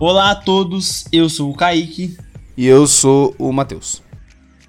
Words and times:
Olá 0.00 0.30
a 0.30 0.34
todos, 0.36 1.06
eu 1.10 1.28
sou 1.28 1.50
o 1.50 1.54
Kaique. 1.54 2.16
E 2.56 2.64
eu 2.64 2.86
sou 2.86 3.34
o 3.36 3.52
Matheus. 3.52 4.00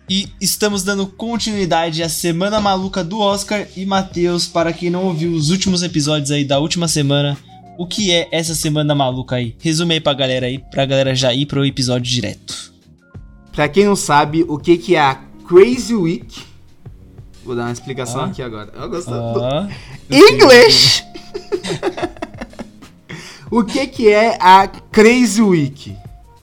E 0.09 0.27
estamos 0.41 0.81
dando 0.81 1.05
continuidade 1.05 2.01
à 2.01 2.09
Semana 2.09 2.59
Maluca 2.59 3.03
do 3.03 3.19
Oscar. 3.19 3.67
E 3.77 3.85
Matheus, 3.85 4.47
para 4.47 4.73
quem 4.73 4.89
não 4.89 5.03
ouviu 5.05 5.31
os 5.31 5.51
últimos 5.51 5.83
episódios 5.83 6.31
aí 6.31 6.43
da 6.43 6.57
última 6.57 6.87
semana, 6.87 7.37
o 7.77 7.85
que 7.85 8.11
é 8.11 8.27
essa 8.31 8.55
Semana 8.55 8.95
Maluca 8.95 9.35
aí? 9.35 9.55
Resume 9.59 9.93
aí 9.93 9.99
pra 9.99 10.15
galera 10.15 10.47
aí, 10.47 10.57
pra 10.57 10.83
galera 10.83 11.13
já 11.13 11.31
ir 11.31 11.45
pro 11.45 11.63
episódio 11.63 12.11
direto. 12.11 12.73
Pra 13.51 13.69
quem 13.69 13.85
não 13.85 13.95
sabe, 13.95 14.43
o 14.47 14.57
que, 14.57 14.79
que 14.79 14.95
é 14.95 14.99
a 14.99 15.21
Crazy 15.47 15.93
Week? 15.93 16.41
Vou 17.45 17.55
dar 17.55 17.65
uma 17.65 17.71
explicação 17.71 18.21
ah. 18.21 18.25
aqui 18.25 18.41
agora. 18.41 18.73
Eu 18.73 18.89
gosto 18.89 19.13
ah. 19.13 19.67
do... 20.09 20.15
English! 20.15 21.03
o 23.51 23.63
que, 23.63 23.85
que 23.85 24.09
é 24.09 24.35
a 24.41 24.67
Crazy 24.99 25.41
Week? 25.41 25.95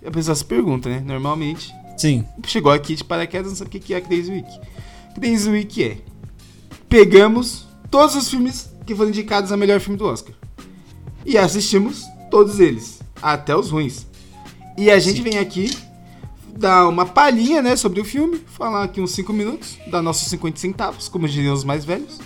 A 0.02 0.10
pessoa 0.10 0.34
se 0.34 0.42
pergunta, 0.42 0.88
né? 0.88 1.02
Normalmente. 1.04 1.74
Sim. 1.94 2.24
Chegou 2.46 2.72
aqui 2.72 2.94
de 2.94 3.04
paraquedas 3.04 3.48
não 3.48 3.56
sabe 3.56 3.76
o 3.76 3.80
que 3.80 3.92
é 3.92 3.98
a 3.98 4.00
Crazy 4.00 4.32
Week. 4.32 4.48
Crazy 5.14 5.50
Week 5.50 5.84
é. 5.84 5.98
Pegamos 6.88 7.66
todos 7.90 8.16
os 8.16 8.30
filmes 8.30 8.70
que 8.86 8.94
foram 8.94 9.10
indicados 9.10 9.52
a 9.52 9.58
melhor 9.58 9.78
filme 9.78 9.98
do 9.98 10.06
Oscar. 10.06 10.34
E 11.26 11.36
assistimos 11.36 12.06
todos 12.30 12.58
eles. 12.58 13.00
Até 13.20 13.54
os 13.54 13.68
ruins. 13.68 14.06
E 14.78 14.90
a 14.90 14.98
gente 14.98 15.18
Sim. 15.18 15.24
vem 15.24 15.38
aqui 15.38 15.76
dar 16.56 16.88
uma 16.88 17.04
palhinha, 17.04 17.60
né, 17.60 17.76
sobre 17.76 18.00
o 18.00 18.06
filme, 18.06 18.40
falar 18.46 18.84
aqui 18.84 19.02
uns 19.02 19.10
5 19.10 19.34
minutos, 19.34 19.76
dar 19.90 20.00
nossos 20.00 20.28
50 20.28 20.58
centavos, 20.58 21.08
como 21.08 21.28
diriam 21.28 21.52
os 21.52 21.62
mais 21.62 21.84
velhos 21.84 22.18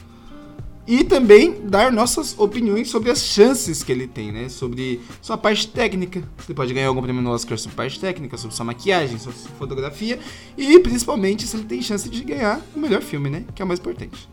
e 0.91 1.05
também 1.05 1.55
dar 1.69 1.93
nossas 1.93 2.37
opiniões 2.37 2.91
sobre 2.91 3.13
as 3.13 3.25
chances 3.25 3.85
que 3.85 3.93
ele 3.93 4.09
tem, 4.09 4.33
né? 4.33 4.49
Sobre 4.49 5.01
sua 5.23 5.39
parte 5.39 5.69
técnica. 5.69 6.21
Você 6.37 6.53
pode 6.53 6.75
ganhar 6.75 6.89
algum 6.89 7.01
prêmio 7.01 7.23
no 7.23 7.31
Oscar 7.31 7.57
sobre 7.57 7.77
parte 7.77 8.01
técnica, 8.01 8.37
sobre 8.37 8.57
sua 8.57 8.65
maquiagem, 8.65 9.17
sua 9.17 9.31
fotografia 9.31 10.19
e 10.59 10.81
principalmente 10.81 11.47
se 11.47 11.57
ele 11.57 11.63
tem 11.63 11.81
chance 11.81 12.09
de 12.09 12.25
ganhar 12.25 12.61
o 12.75 12.81
melhor 12.81 13.03
filme, 13.03 13.31
né? 13.31 13.45
Que 13.55 13.63
é 13.63 13.65
o 13.65 13.69
mais 13.69 13.79
importante. 13.79 14.29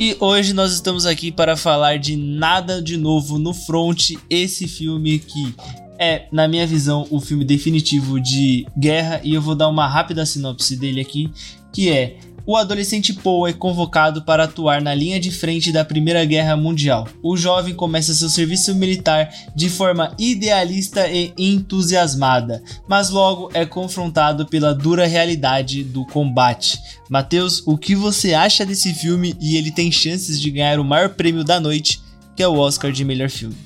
E 0.00 0.16
hoje 0.18 0.54
nós 0.54 0.72
estamos 0.72 1.04
aqui 1.04 1.30
para 1.30 1.58
falar 1.58 1.98
de 1.98 2.16
Nada 2.16 2.80
de 2.80 2.96
Novo 2.96 3.38
no 3.38 3.52
Front, 3.52 4.12
esse 4.30 4.66
filme 4.66 5.18
que 5.18 5.54
é, 5.98 6.26
na 6.32 6.48
minha 6.48 6.66
visão, 6.66 7.06
o 7.10 7.20
filme 7.20 7.44
definitivo 7.44 8.18
de 8.18 8.66
guerra 8.78 9.20
e 9.22 9.34
eu 9.34 9.42
vou 9.42 9.54
dar 9.54 9.68
uma 9.68 9.86
rápida 9.86 10.24
sinopse 10.24 10.74
dele 10.74 11.02
aqui, 11.02 11.30
que 11.70 11.90
é 11.90 12.16
o 12.46 12.56
adolescente 12.56 13.12
Paul 13.12 13.48
é 13.48 13.52
convocado 13.52 14.22
para 14.22 14.44
atuar 14.44 14.80
na 14.80 14.94
linha 14.94 15.18
de 15.18 15.32
frente 15.32 15.72
da 15.72 15.84
Primeira 15.84 16.24
Guerra 16.24 16.56
Mundial. 16.56 17.08
O 17.20 17.36
jovem 17.36 17.74
começa 17.74 18.14
seu 18.14 18.30
serviço 18.30 18.72
militar 18.74 19.28
de 19.54 19.68
forma 19.68 20.14
idealista 20.16 21.08
e 21.08 21.34
entusiasmada, 21.36 22.62
mas 22.88 23.10
logo 23.10 23.50
é 23.52 23.66
confrontado 23.66 24.46
pela 24.46 24.72
dura 24.72 25.06
realidade 25.06 25.82
do 25.82 26.06
combate. 26.06 26.78
Mateus, 27.10 27.62
o 27.66 27.76
que 27.76 27.96
você 27.96 28.32
acha 28.32 28.64
desse 28.64 28.94
filme 28.94 29.34
e 29.40 29.56
ele 29.56 29.72
tem 29.72 29.90
chances 29.90 30.40
de 30.40 30.50
ganhar 30.50 30.78
o 30.78 30.84
maior 30.84 31.10
prêmio 31.10 31.42
da 31.42 31.58
noite, 31.58 32.00
que 32.36 32.42
é 32.42 32.48
o 32.48 32.58
Oscar 32.58 32.92
de 32.92 33.04
melhor 33.04 33.28
filme? 33.28 33.56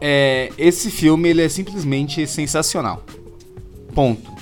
É, 0.00 0.50
esse 0.56 0.90
filme 0.90 1.28
ele 1.28 1.42
é 1.42 1.48
simplesmente 1.48 2.26
sensacional. 2.26 3.04
Ponto. 3.94 4.33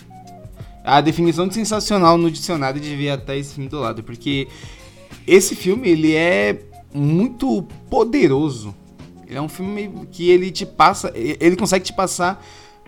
A 0.84 1.00
definição 1.00 1.46
de 1.46 1.54
sensacional 1.54 2.18
no 2.18 2.30
dicionário 2.30 2.80
devia 2.80 3.14
estar 3.14 3.36
esse 3.36 3.54
filme 3.54 3.68
do 3.68 3.78
lado, 3.78 4.02
porque 4.02 4.48
esse 5.26 5.54
filme 5.54 5.88
ele 5.88 6.14
é 6.14 6.58
muito 6.94 7.62
poderoso. 7.88 8.74
Ele 9.26 9.38
é 9.38 9.40
um 9.40 9.48
filme 9.48 9.90
que 10.10 10.28
ele 10.28 10.50
te 10.50 10.66
passa, 10.66 11.12
ele 11.14 11.56
consegue 11.56 11.84
te 11.84 11.92
passar 11.92 12.44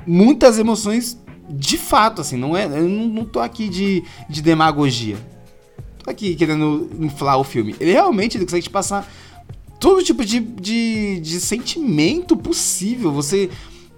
muitas 0.07 0.59
emoções 0.59 1.19
de 1.49 1.77
fato, 1.77 2.21
assim, 2.21 2.37
não 2.37 2.57
é, 2.57 2.65
eu 2.65 2.89
não, 2.89 3.25
tô 3.25 3.41
aqui 3.41 3.69
de, 3.69 4.03
de 4.29 4.43
demagogia. 4.43 5.17
Tô 6.03 6.11
aqui 6.11 6.35
querendo 6.35 6.91
inflar 7.01 7.39
o 7.39 7.45
filme. 7.45 7.75
Ele 7.79 7.93
realmente 7.93 8.37
ele 8.37 8.45
consegue 8.45 8.65
te 8.65 8.71
passar 8.71 9.11
todo 9.79 10.03
tipo 10.03 10.25
de, 10.25 10.41
de, 10.41 11.21
de 11.21 11.41
sentimento 11.41 12.37
possível. 12.37 13.13
Você 13.13 13.51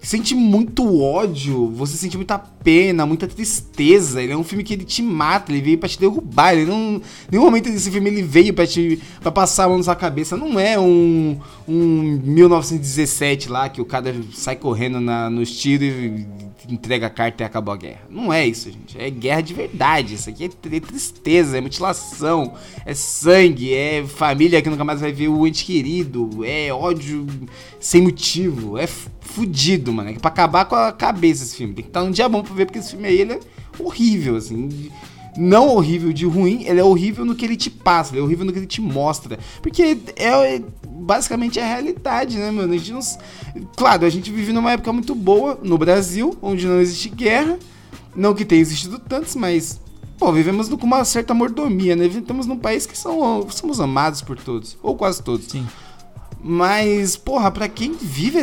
sente 0.07 0.37
muito 0.37 1.03
ódio, 1.03 1.69
você 1.71 1.97
sente 1.97 2.17
muita 2.17 2.39
pena, 2.39 3.05
muita 3.05 3.27
tristeza. 3.27 4.23
Ele 4.23 4.33
é 4.33 4.37
um 4.37 4.45
filme 4.45 4.63
que 4.63 4.73
ele 4.73 4.85
te 4.85 5.03
mata, 5.03 5.51
ele 5.51 5.61
veio 5.61 5.79
para 5.79 5.89
te 5.89 5.99
derrubar. 5.99 6.53
Ele 6.53 6.65
não. 6.65 7.03
Nenhum 7.29 7.45
momento 7.45 7.69
desse 7.69 7.91
filme 7.91 8.09
ele 8.09 8.23
veio 8.23 8.55
para 8.55 8.67
te. 8.69 9.03
para 9.21 9.33
passar 9.33 9.65
a 9.65 9.69
mão 9.69 9.79
na 9.79 9.83
sua 9.83 9.97
cabeça. 9.97 10.37
Não 10.37 10.61
é 10.61 10.79
um. 10.79 11.41
um 11.67 12.21
1917 12.23 13.49
lá 13.49 13.69
que 13.69 13.81
o 13.81 13.85
cara 13.85 14.15
sai 14.33 14.55
correndo 14.55 15.01
na, 15.01 15.29
nos 15.29 15.51
tiros 15.51 15.89
e 15.89 16.46
entrega 16.69 17.07
a 17.07 17.11
carta 17.11 17.43
e 17.43 17.47
acabou 17.47 17.73
a 17.73 17.77
guerra. 17.77 18.03
Não 18.09 18.33
é 18.33 18.47
isso, 18.47 18.71
gente. 18.71 18.99
É 18.99 19.09
guerra 19.11 19.41
de 19.41 19.55
verdade. 19.55 20.15
Isso 20.15 20.29
aqui 20.29 20.45
é, 20.45 20.77
é 20.77 20.81
tristeza, 20.81 21.59
é 21.59 21.61
mutilação, 21.61 22.55
é 22.85 22.95
sangue, 22.95 23.73
é 23.73 24.05
família 24.05 24.61
que 24.61 24.71
nunca 24.71 24.85
mais 24.85 25.01
vai 25.01 25.13
ver 25.13 25.29
o 25.29 25.47
ente 25.47 25.65
querido, 25.65 26.45
é 26.45 26.73
ódio 26.73 27.27
sem 27.81 28.03
motivo, 28.03 28.79
é 28.79 28.87
fudido, 28.87 29.93
mano. 29.93 30.11
É 30.11 30.15
pra 30.15 30.29
acabar 30.29 30.65
com 30.65 30.75
a 30.75 30.93
cabeça 30.93 31.45
esse 31.45 31.57
filme. 31.57 31.75
Tem 31.75 31.85
que 31.85 31.91
estar 31.91 32.03
num 32.03 32.11
dia 32.11 32.29
bom 32.29 32.43
pra 32.43 32.55
ver, 32.55 32.67
porque 32.67 32.79
esse 32.79 32.91
filme 32.91 33.09
aí 33.09 33.21
ele 33.21 33.35
é 33.35 33.41
horrível, 33.79 34.37
assim. 34.37 34.91
Não 35.37 35.69
horrível 35.69 36.13
de 36.13 36.25
ruim, 36.25 36.65
ele 36.65 36.81
é 36.81 36.85
horrível 36.85 37.25
no 37.25 37.35
que 37.35 37.45
ele 37.45 37.57
te 37.57 37.69
passa, 37.69 38.13
ele 38.13 38.21
é 38.21 38.23
horrível 38.23 38.47
no 38.47 38.53
que 38.53 38.59
ele 38.59 38.67
te 38.67 38.81
mostra. 38.81 39.39
Porque 39.61 39.99
é, 40.17 40.63
basicamente 40.87 41.59
é 41.59 41.63
a 41.63 41.69
realidade, 41.69 42.39
né, 42.39 42.51
mano? 42.51 42.73
A 42.73 42.77
gente 42.77 42.93
não. 42.93 43.01
Claro, 43.77 44.07
a 44.07 44.11
gente 44.11 44.31
vive 44.31 44.53
numa 44.53 44.73
época 44.73 44.93
muito 44.93 45.15
boa 45.15 45.59
no 45.63 45.77
Brasil, 45.77 46.37
onde 46.41 46.67
não 46.67 46.81
existe 46.81 47.09
guerra. 47.09 47.59
Não 48.15 48.35
que 48.35 48.45
tenha 48.45 48.63
existido 48.63 48.99
tantos, 48.99 49.35
mas. 49.37 49.81
Pô, 50.19 50.33
vivemos 50.33 50.69
com 50.71 50.87
uma 50.87 51.05
certa 51.05 51.35
mordomia, 51.35 51.95
né? 51.95 52.07
Estamos 52.07 52.47
num 52.47 52.57
país 52.57 52.87
que 52.87 52.97
são, 52.97 53.47
somos 53.51 53.79
amados 53.79 54.23
por 54.23 54.39
todos, 54.39 54.79
ou 54.83 54.97
quase 54.97 55.23
todos. 55.23 55.47
Sim. 55.47 55.67
Mas, 56.43 57.17
porra, 57.17 57.51
pra 57.51 57.69
quem 57.69 57.93
vive, 57.93 58.41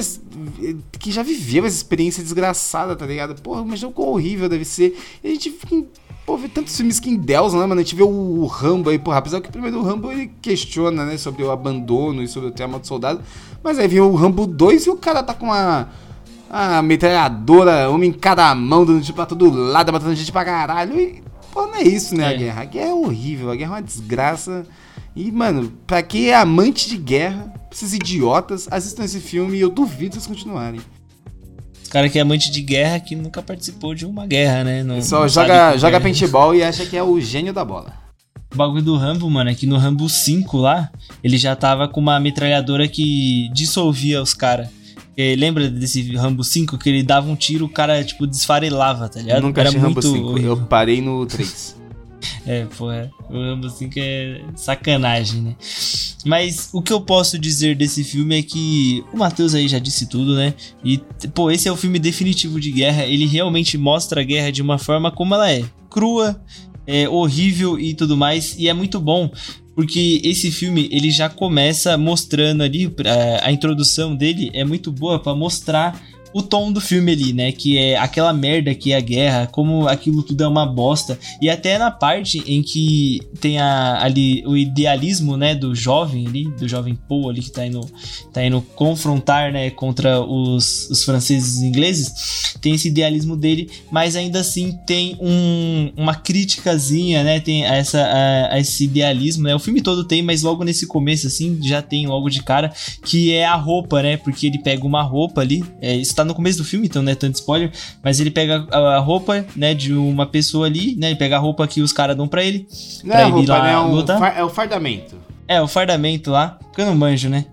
que 1.00 1.12
já 1.12 1.24
viveu 1.24 1.66
essa 1.66 1.78
experiência 1.78 2.22
desgraçada, 2.22 2.96
tá 2.96 3.06
ligado? 3.06 3.42
Porra, 3.42 3.62
imagina 3.62 3.90
o 3.90 3.94
quão 3.94 4.10
horrível 4.10 4.50
deve 4.50 4.66
ser. 4.66 5.00
E 5.24 5.28
a 5.28 5.32
gente 5.32 5.52
fica, 5.52 5.84
pô, 6.26 6.38
vê 6.38 6.48
tantos 6.48 6.76
filmes 6.76 7.00
que 7.00 7.10
endeusam, 7.10 7.60
né, 7.60 7.66
mano? 7.66 7.80
A 7.80 7.84
gente 7.84 7.96
vê 7.96 8.04
o 8.04 8.46
Rambo 8.46 8.90
aí, 8.90 8.98
porra, 8.98 9.18
apesar 9.18 9.42
que 9.42 9.50
o 9.50 9.52
primeiro 9.52 9.82
Rambo 9.82 10.12
ele 10.12 10.32
questiona, 10.42 11.06
né, 11.06 11.18
sobre 11.18 11.44
o 11.44 11.52
abandono 11.52 12.22
e 12.24 12.28
sobre 12.28 12.50
o 12.50 12.52
tema 12.52 12.80
do 12.80 12.88
soldado. 12.88 13.22
Mas 13.64 13.78
aí 13.80 13.88
vem 13.88 14.00
o 14.00 14.16
Rambo 14.16 14.46
2 14.46 14.86
e 14.86 14.90
o 14.90 14.98
cara 14.98 15.24
tá 15.24 15.34
com 15.34 15.48
uma. 15.48 15.90
a 16.50 16.82
metralhadora, 16.82 17.90
uma 17.90 18.06
em 18.06 18.12
cada 18.12 18.54
mão, 18.56 18.86
dando 18.86 19.02
tipo 19.02 19.16
pra 19.16 19.26
todo 19.26 19.50
lado, 19.50 19.92
matando 19.92 20.16
gente 20.16 20.32
pra 20.32 20.46
caralho. 20.46 21.00
E, 21.00 21.24
pô, 21.52 21.68
não 21.68 21.76
é 21.76 21.84
isso, 21.84 22.16
né, 22.16 22.24
é. 22.24 22.28
a 22.28 22.38
guerra? 22.38 22.62
A 22.62 22.66
guerra 22.66 22.90
é 22.90 22.94
horrível, 22.94 23.52
a 23.52 23.56
guerra 23.56 23.72
é 23.72 23.76
uma 23.76 23.82
desgraça. 23.82 24.66
E, 25.16 25.32
mano, 25.32 25.72
pra 25.86 26.02
quem 26.02 26.30
é 26.30 26.36
amante 26.36 26.90
de 26.90 26.98
guerra, 26.98 27.54
esses 27.72 27.94
idiotas, 27.94 28.68
assistam 28.72 29.04
esse 29.04 29.20
filme 29.20 29.58
e 29.58 29.62
eu 29.62 29.70
duvido 29.70 30.16
vocês 30.16 30.26
continuarem. 30.26 30.82
Cara 31.94 32.10
que 32.10 32.18
é 32.18 32.24
amante 32.24 32.50
de 32.50 32.60
guerra 32.60 33.00
que 33.00 33.16
nunca 33.16 33.40
participou 33.40 33.94
de 33.94 34.04
uma 34.04 34.26
guerra, 34.26 34.64
né? 34.64 34.82
Não, 34.82 35.00
Só 35.00 35.20
não 35.20 35.30
joga, 35.30 35.78
joga 35.78 35.98
é. 35.98 36.00
paintball 36.00 36.56
e 36.56 36.64
acha 36.64 36.88
que 36.88 36.98
é 36.98 37.04
o 37.04 37.22
gênio 37.22 37.54
da 37.54 37.64
bola. 37.64 37.94
O 38.52 38.58
bagulho 38.58 38.82
do 38.82 38.98
Rambo, 38.98 39.30
mano, 39.30 39.52
é 39.52 39.54
que 39.54 39.68
no 39.68 39.78
Rambo 39.78 40.10
5 40.10 40.58
lá, 40.58 40.90
ele 41.24 41.38
já 41.38 41.56
tava 41.56 41.88
com 41.88 42.02
uma 42.02 42.20
metralhadora 42.20 42.88
que 42.88 43.48
dissolvia 43.54 44.24
os 44.24 44.34
caras. 44.34 44.70
Lembra 45.16 45.70
desse 45.70 46.16
Rambo 46.16 46.44
5 46.44 46.80
que 46.80 46.90
ele 46.90 47.04
dava 47.04 47.30
um 47.30 47.36
tiro, 47.36 47.66
o 47.66 47.70
cara, 47.70 48.04
tipo, 48.04 48.26
desfarelava, 48.26 49.08
tá 49.08 49.20
ligado? 49.20 49.38
Eu 49.38 49.44
nunca 49.44 49.62
Era 49.62 49.70
achei 49.70 49.80
Rambo 49.80 50.02
5, 50.02 50.40
eu 50.40 50.58
parei 50.66 51.00
no 51.00 51.24
3. 51.28 51.76
É, 52.48 52.66
pô, 52.78 52.90
é. 52.90 53.10
O 53.30 53.34
Rambo 53.34 53.70
5 53.70 53.94
é 53.98 54.42
sacanagem, 54.56 55.42
né? 55.42 55.56
Mas 56.26 56.70
o 56.72 56.82
que 56.82 56.94
eu 56.94 57.02
posso 57.02 57.38
dizer 57.38 57.76
desse 57.76 58.04
filme 58.04 58.40
é 58.40 58.42
que 58.42 59.04
o 59.14 59.18
Matheus 59.18 59.54
aí 59.54 59.68
já 59.68 59.80
disse 59.80 60.08
tudo, 60.08 60.36
né? 60.36 60.54
E, 60.84 60.98
pô, 61.34 61.52
esse 61.52 61.68
é 61.68 61.72
o 61.72 61.78
filme 61.78 62.00
definitivo 62.00 62.60
de 62.60 62.72
guerra. 62.72 63.06
Ele 63.06 63.26
realmente 63.26 63.78
mostra 63.78 64.22
a 64.22 64.24
guerra 64.24 64.52
de 64.52 64.62
uma 64.62 64.78
forma 64.78 65.12
como 65.12 65.34
ela 65.36 65.52
é: 65.52 65.64
crua, 65.90 66.42
é 66.88 67.08
horrível 67.10 67.80
e 67.80 67.94
tudo 67.94 68.16
mais. 68.16 68.56
E 68.58 68.70
é 68.70 68.74
muito 68.74 69.00
bom 69.00 69.30
porque 69.76 70.22
esse 70.24 70.52
filme 70.52 70.88
ele 70.92 71.10
já 71.10 71.30
começa 71.30 71.98
mostrando 71.98 72.62
ali 72.62 72.94
é, 73.04 73.40
a 73.44 73.52
introdução 73.52 74.16
dele 74.16 74.52
é 74.54 74.64
muito 74.64 74.92
boa 74.92 75.20
para 75.20 75.36
mostrar 75.36 76.00
o 76.34 76.42
tom 76.42 76.72
do 76.72 76.82
filme 76.82 77.12
ali, 77.12 77.34
né? 77.34 77.52
Que 77.52 77.78
é 77.78 77.98
aquela 77.98 78.34
merda 78.34 78.74
que 78.74 78.92
é 78.92 78.98
a 78.98 79.02
guerra, 79.02 79.48
como 79.48 79.88
aquilo 79.88 80.24
tudo 80.24 80.44
é 80.44 80.48
uma 80.48 80.66
bosta. 80.66 81.18
E 81.42 81.50
até 81.50 81.78
na 81.78 81.92
parte 81.92 82.44
em 82.48 82.62
que 82.62 83.22
tem 83.40 83.60
a, 83.60 84.02
ali 84.04 84.44
o 84.46 84.58
idealismo, 84.58 85.38
né? 85.38 85.54
Do 85.56 85.76
jovem 85.76 86.28
ali, 86.28 86.46
do 86.52 86.68
jovem 86.68 86.96
Paul 87.08 87.30
ali 87.30 87.42
que 87.42 87.52
tá 87.52 87.66
indo, 87.66 87.88
tá 88.32 88.44
indo 88.44 88.62
confrontar, 88.76 89.52
né? 89.52 89.70
Contra 89.70 90.22
os, 90.22 90.90
os 90.90 91.04
franceses 91.04 91.62
e 91.62 91.66
ingleses. 91.66 92.54
Tem 92.62 92.74
esse 92.74 92.88
idealismo 92.88 93.36
dele, 93.36 93.70
mas 93.92 94.16
ainda 94.16 94.40
assim 94.40 94.78
tem 94.88 95.18
um, 95.20 95.92
uma 95.98 96.16
criticazinha, 96.16 97.24
né? 97.24 97.40
Tem 97.40 97.66
essa, 97.66 98.02
a, 98.02 98.54
a 98.54 98.60
esse 98.60 98.86
idealismo, 98.86 99.44
né? 99.44 99.54
O 99.54 99.60
filme 99.60 99.82
todo 99.82 100.04
tem, 100.04 100.22
mas 100.22 100.44
logo 100.44 100.64
nesse 100.64 100.88
começo, 100.88 101.28
assim, 101.28 101.60
já 101.62 101.82
tem 101.82 102.08
logo 102.08 102.30
de 102.30 102.42
cara, 102.42 102.74
que 103.06 103.34
é 103.34 103.46
a 103.46 103.56
roupa, 103.56 104.02
né? 104.02 104.18
Porque 104.18 104.48
ele 104.48 104.60
pega 104.60 104.86
uma 104.86 105.02
roupa 105.02 105.42
ali, 105.42 105.64
é, 105.82 105.96
está 105.96 106.23
tá 106.24 106.28
no 106.28 106.36
começo 106.36 106.58
do 106.58 106.64
filme, 106.66 106.88
então 106.88 107.02
não 107.02 107.12
é 107.12 107.16
tanto 107.16 107.36
spoiler, 107.36 107.72
mas 108.04 108.20
ele 108.20 108.32
pega 108.32 108.68
a, 108.72 108.98
roupa, 109.00 109.46
né, 109.56 109.74
de 109.74 109.94
uma 109.94 110.26
pessoa 110.26 110.66
ali, 110.68 110.96
né, 110.96 111.08
ele 111.08 111.16
pega 111.18 111.36
a 111.36 111.40
roupa 111.40 111.68
que 111.68 111.82
os 111.82 111.92
caras 111.94 112.16
dão 112.18 112.28
pra 112.28 112.44
ele, 112.44 112.68
Não 113.04 113.12
pra 113.12 113.20
é 113.22 113.24
ele 113.24 113.32
roupa, 113.32 113.58
lá 113.58 113.64
né? 113.64 113.72
É, 113.74 113.78
um 113.80 113.92
lutar. 113.96 114.20
far- 114.20 114.38
é 114.38 114.44
o 114.44 114.50
fardamento. 114.50 115.16
É, 115.48 115.62
o 115.62 115.68
fardamento 115.68 116.32
lá, 116.32 116.58
porque 116.64 116.82
eu 116.82 116.86
não 116.86 116.96
manjo, 116.96 117.30
né? 117.30 117.46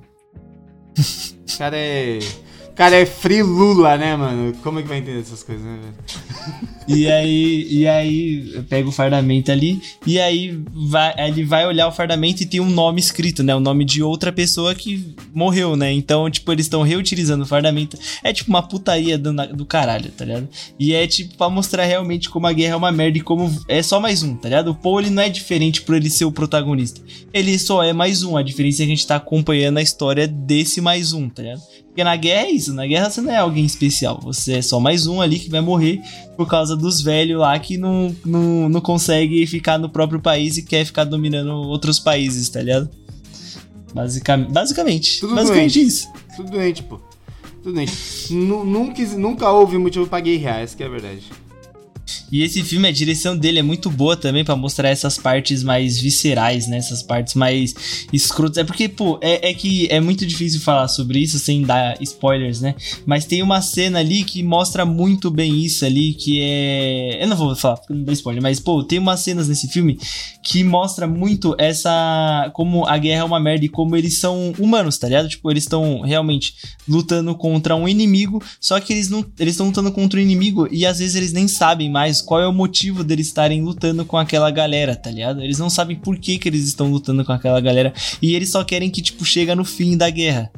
O 0.98 1.58
cara 1.58 1.76
é. 1.76 2.18
O 2.68 2.72
cara 2.80 2.96
é 2.96 3.04
free 3.04 3.42
Lula, 3.42 3.96
né, 3.98 4.16
mano? 4.16 4.54
Como 4.62 4.78
é 4.78 4.82
que 4.82 4.88
vai 4.88 4.98
entender 4.98 5.20
essas 5.20 5.42
coisas, 5.42 5.64
né, 5.64 5.78
velho? 5.82 6.70
E 6.92 7.10
aí, 7.10 7.66
e 7.70 7.86
aí 7.86 8.62
pega 8.68 8.88
o 8.88 8.92
fardamento 8.92 9.52
ali, 9.52 9.80
e 10.04 10.18
aí 10.18 10.60
vai, 10.72 11.14
ele 11.18 11.44
vai 11.44 11.66
olhar 11.66 11.86
o 11.86 11.92
fardamento 11.92 12.42
e 12.42 12.46
tem 12.46 12.60
um 12.60 12.68
nome 12.68 13.00
escrito, 13.00 13.42
né? 13.42 13.54
O 13.54 13.60
nome 13.60 13.84
de 13.84 14.02
outra 14.02 14.32
pessoa 14.32 14.74
que 14.74 15.14
morreu, 15.32 15.76
né? 15.76 15.92
Então, 15.92 16.28
tipo, 16.28 16.50
eles 16.50 16.66
estão 16.66 16.82
reutilizando 16.82 17.44
o 17.44 17.46
fardamento. 17.46 17.96
É 18.24 18.32
tipo 18.32 18.50
uma 18.50 18.62
putaria 18.62 19.16
do, 19.16 19.32
do 19.54 19.64
caralho, 19.64 20.10
tá 20.10 20.24
ligado? 20.24 20.48
E 20.78 20.92
é 20.92 21.06
tipo 21.06 21.36
pra 21.36 21.48
mostrar 21.48 21.84
realmente 21.84 22.28
como 22.28 22.46
a 22.46 22.52
guerra 22.52 22.74
é 22.74 22.76
uma 22.76 22.92
merda 22.92 23.18
e 23.18 23.20
como 23.20 23.50
é 23.68 23.82
só 23.82 24.00
mais 24.00 24.22
um, 24.22 24.34
tá 24.34 24.48
ligado? 24.48 24.72
O 24.72 24.74
Paul 24.74 25.00
ele 25.00 25.10
não 25.10 25.22
é 25.22 25.28
diferente 25.28 25.82
por 25.82 25.94
ele 25.94 26.10
ser 26.10 26.24
o 26.24 26.32
protagonista. 26.32 27.00
Ele 27.32 27.58
só 27.58 27.82
é 27.82 27.92
mais 27.92 28.22
um. 28.22 28.36
A 28.36 28.42
diferença 28.42 28.82
é 28.82 28.86
que 28.86 28.92
a 28.92 28.96
gente 28.96 29.06
tá 29.06 29.16
acompanhando 29.16 29.78
a 29.78 29.82
história 29.82 30.26
desse 30.26 30.80
mais 30.80 31.12
um, 31.12 31.28
tá 31.28 31.42
ligado? 31.42 31.60
Porque 31.90 32.04
na 32.04 32.14
guerra 32.14 32.46
é 32.46 32.50
isso, 32.52 32.72
na 32.72 32.86
guerra 32.86 33.10
você 33.10 33.20
não 33.20 33.32
é 33.32 33.38
alguém 33.38 33.64
especial, 33.64 34.20
você 34.22 34.58
é 34.58 34.62
só 34.62 34.78
mais 34.78 35.08
um 35.08 35.20
ali 35.20 35.40
que 35.40 35.50
vai 35.50 35.60
morrer 35.60 36.00
por 36.40 36.48
causa 36.48 36.74
dos 36.74 37.02
velhos 37.02 37.38
lá 37.38 37.58
que 37.58 37.76
não, 37.76 38.16
não, 38.24 38.66
não 38.66 38.80
consegue 38.80 39.46
ficar 39.46 39.76
no 39.78 39.90
próprio 39.90 40.18
país 40.22 40.56
e 40.56 40.62
quer 40.62 40.86
ficar 40.86 41.04
dominando 41.04 41.50
outros 41.52 41.98
países, 41.98 42.48
tá 42.48 42.62
ligado? 42.62 42.88
Basicamente, 43.92 44.50
basicamente, 44.50 45.20
Tudo 45.20 45.34
basicamente 45.34 45.74
doente. 45.74 45.86
isso. 45.86 46.08
Tudo 46.34 46.50
doente, 46.50 46.82
pô. 46.82 46.98
Tudo 47.62 47.74
doente. 47.74 47.92
Nu- 48.30 48.64
nunca, 48.64 49.02
nunca 49.18 49.52
houve 49.52 49.76
motivo 49.76 50.06
pra 50.06 50.18
guerrear, 50.20 50.60
essa 50.60 50.74
que 50.74 50.82
é 50.82 50.86
a 50.86 50.88
verdade. 50.88 51.24
E 52.30 52.42
esse 52.42 52.62
filme, 52.62 52.86
a 52.86 52.92
direção 52.92 53.36
dele 53.36 53.58
é 53.58 53.62
muito 53.62 53.90
boa 53.90 54.16
também 54.16 54.44
pra 54.44 54.54
mostrar 54.54 54.88
essas 54.88 55.18
partes 55.18 55.62
mais 55.62 55.98
viscerais, 55.98 56.68
né? 56.68 56.76
Essas 56.76 57.02
partes 57.02 57.34
mais 57.34 57.74
escrotas. 58.12 58.58
É 58.58 58.64
porque, 58.64 58.88
pô, 58.88 59.18
é, 59.20 59.50
é 59.50 59.54
que 59.54 59.88
é 59.90 60.00
muito 60.00 60.24
difícil 60.24 60.60
falar 60.60 60.88
sobre 60.88 61.18
isso 61.18 61.38
sem 61.38 61.62
dar 61.62 62.00
spoilers, 62.00 62.60
né? 62.60 62.74
Mas 63.04 63.24
tem 63.24 63.42
uma 63.42 63.60
cena 63.60 63.98
ali 63.98 64.22
que 64.22 64.42
mostra 64.42 64.86
muito 64.86 65.30
bem 65.30 65.58
isso 65.58 65.84
ali, 65.84 66.14
que 66.14 66.40
é. 66.40 67.22
Eu 67.22 67.28
não 67.28 67.36
vou 67.36 67.56
falar 67.56 67.78
porque 67.78 67.92
não 67.92 68.04
dá 68.04 68.12
spoiler, 68.12 68.42
mas, 68.42 68.60
pô, 68.60 68.84
tem 68.84 68.98
umas 68.98 69.20
cenas 69.20 69.48
nesse 69.48 69.68
filme 69.68 69.98
que 70.42 70.62
mostra 70.62 71.06
muito 71.06 71.54
essa. 71.58 72.50
como 72.54 72.86
a 72.86 72.96
guerra 72.96 73.22
é 73.22 73.24
uma 73.24 73.40
merda 73.40 73.64
e 73.64 73.68
como 73.68 73.96
eles 73.96 74.18
são 74.18 74.52
humanos, 74.58 74.98
tá 74.98 75.08
ligado? 75.08 75.28
Tipo, 75.28 75.50
eles 75.50 75.64
estão 75.64 76.00
realmente 76.02 76.54
lutando 76.88 77.34
contra 77.34 77.74
um 77.74 77.88
inimigo, 77.88 78.42
só 78.60 78.78
que 78.78 78.92
eles 78.92 79.08
não. 79.08 79.24
Eles 79.38 79.54
estão 79.54 79.66
lutando 79.66 79.90
contra 79.90 80.18
um 80.18 80.22
inimigo 80.22 80.68
e 80.70 80.86
às 80.86 80.98
vezes 81.00 81.16
eles 81.16 81.32
nem 81.32 81.48
sabem 81.48 81.90
mais 81.90 82.19
qual 82.20 82.40
é 82.40 82.46
o 82.46 82.52
motivo 82.52 83.02
deles 83.04 83.26
estarem 83.26 83.62
lutando 83.62 84.04
com 84.04 84.16
aquela 84.16 84.50
galera, 84.50 84.94
tá 84.96 85.10
ligado? 85.10 85.42
Eles 85.42 85.58
não 85.58 85.70
sabem 85.70 85.96
por 85.96 86.18
que, 86.18 86.38
que 86.38 86.48
eles 86.48 86.66
estão 86.66 86.90
lutando 86.90 87.24
com 87.24 87.32
aquela 87.32 87.60
galera 87.60 87.92
e 88.20 88.34
eles 88.34 88.50
só 88.50 88.62
querem 88.64 88.90
que, 88.90 89.02
tipo, 89.02 89.24
chega 89.24 89.54
no 89.54 89.64
fim 89.64 89.96
da 89.96 90.08
guerra. 90.10 90.50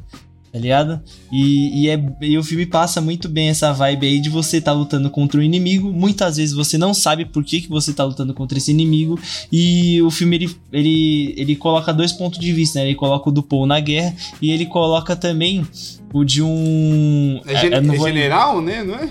Tá 0.51 0.59
ligado? 0.59 1.01
E, 1.31 1.81
e, 1.85 1.89
é, 1.89 1.99
e 2.21 2.37
o 2.37 2.43
filme 2.43 2.67
passa 2.67 3.01
muito 3.01 3.27
bem 3.27 3.49
essa 3.49 3.73
vibe 3.73 4.05
aí 4.05 4.19
de 4.19 4.29
você 4.29 4.61
tá 4.61 4.71
lutando 4.71 5.09
contra 5.09 5.39
um 5.39 5.43
inimigo. 5.43 5.91
Muitas 5.91 6.37
vezes 6.37 6.53
você 6.53 6.77
não 6.77 6.93
sabe 6.93 7.25
por 7.25 7.43
que, 7.43 7.61
que 7.61 7.67
você 7.69 7.91
tá 7.91 8.03
lutando 8.03 8.35
contra 8.35 8.55
esse 8.59 8.69
inimigo. 8.69 9.19
E 9.51 9.99
o 10.03 10.11
filme 10.11 10.35
ele, 10.35 10.55
ele, 10.71 11.33
ele 11.37 11.55
coloca 11.55 11.91
dois 11.91 12.11
pontos 12.11 12.37
de 12.37 12.53
vista, 12.53 12.77
né? 12.77 12.85
Ele 12.85 12.93
coloca 12.93 13.29
o 13.29 13.31
do 13.31 13.41
Paul 13.41 13.65
na 13.65 13.79
guerra 13.79 14.15
e 14.39 14.51
ele 14.51 14.67
coloca 14.67 15.15
também 15.15 15.65
o 16.13 16.23
de 16.23 16.43
um. 16.43 17.41
É, 17.47 17.55
gen- 17.59 17.73
é 17.73 17.81
vou- 17.81 18.07
general, 18.07 18.61
né? 18.61 18.83
Não 18.83 18.93
é? 18.93 19.09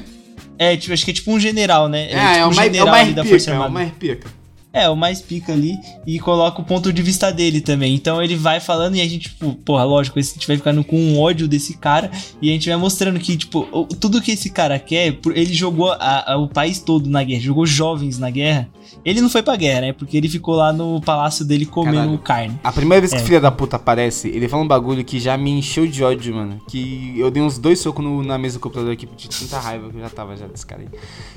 É, 0.62 0.76
tipo, 0.76 0.92
acho 0.92 1.04
que 1.04 1.10
é 1.10 1.14
tipo 1.14 1.32
um 1.32 1.40
general, 1.40 1.88
né? 1.88 2.04
Ele 2.10 2.14
É, 2.14 2.22
é, 2.24 2.32
tipo 2.34 2.46
o 2.46 2.50
um 2.50 2.54
mais, 2.54 2.58
é 2.58 2.70
o 2.70 2.72
general 2.74 2.86
mais 2.88 3.06
ali 3.06 3.14
da 3.14 3.22
pica, 3.22 3.34
Força 3.34 3.50
é 3.50 3.52
o 3.52 3.56
Armada. 3.56 3.72
mais 3.72 3.92
pica. 3.92 4.42
É, 4.74 4.88
o 4.88 4.96
mais 4.96 5.20
pica 5.20 5.52
ali 5.52 5.76
e 6.06 6.18
coloca 6.18 6.62
o 6.62 6.64
ponto 6.64 6.90
de 6.92 7.02
vista 7.02 7.30
dele 7.30 7.60
também. 7.60 7.94
Então 7.94 8.22
ele 8.22 8.34
vai 8.34 8.58
falando 8.58 8.96
e 8.96 9.02
a 9.02 9.04
gente, 9.04 9.28
tipo, 9.28 9.52
porra, 9.66 9.84
lógico, 9.84 10.18
a 10.18 10.22
gente 10.22 10.46
vai 10.46 10.56
ficando 10.56 10.82
com 10.82 10.96
um 10.98 11.20
ódio 11.20 11.46
desse 11.46 11.76
cara 11.76 12.10
e 12.40 12.48
a 12.48 12.52
gente 12.54 12.70
vai 12.70 12.78
mostrando 12.78 13.20
que, 13.20 13.36
tipo, 13.36 13.66
tudo 14.00 14.22
que 14.22 14.30
esse 14.30 14.48
cara 14.48 14.78
quer, 14.78 15.12
por- 15.12 15.36
ele 15.36 15.52
jogou 15.52 15.92
a- 15.92 16.24
a- 16.32 16.36
o 16.38 16.48
país 16.48 16.78
todo 16.78 17.10
na 17.10 17.22
guerra, 17.22 17.42
jogou 17.42 17.66
jovens 17.66 18.18
na 18.18 18.30
guerra. 18.30 18.66
Ele 19.04 19.20
não 19.20 19.28
foi 19.30 19.42
pra 19.42 19.56
guerra, 19.56 19.80
né? 19.82 19.92
Porque 19.92 20.16
ele 20.16 20.28
ficou 20.28 20.54
lá 20.54 20.72
no 20.72 21.00
palácio 21.00 21.44
dele 21.44 21.66
comendo 21.66 21.96
Caralho. 21.96 22.18
carne. 22.18 22.60
A 22.62 22.72
primeira 22.72 23.00
vez 23.00 23.12
que 23.12 23.18
É. 23.18 23.22
o 23.22 23.24
filho 23.26 23.40
da 23.40 23.50
puta 23.50 23.76
aparece, 23.76 24.28
ele 24.28 24.48
fala 24.48 24.62
um 24.62 24.68
bagulho 24.68 25.04
que 25.04 25.18
já 25.18 25.36
me 25.36 25.50
encheu 25.50 25.86
de 25.86 26.02
ódio, 26.04 26.34
mano. 26.34 26.60
Que 26.68 27.14
eu 27.18 27.30
dei 27.30 27.42
uns 27.42 27.58
dois 27.58 27.78
socos 27.78 28.04
no- 28.04 28.22
na 28.22 28.36
mesa 28.38 28.58
do 28.58 28.60
computador 28.60 28.92
aqui 28.92 29.06
de 29.16 29.28
tanta 29.28 29.58
raiva 29.58 29.88
que 29.90 29.96
eu 29.96 30.00
já 30.00 30.10
tava 30.10 30.36
já 30.36 30.46
desse 30.46 30.66
cara 30.66 30.82
aí. 30.82 30.88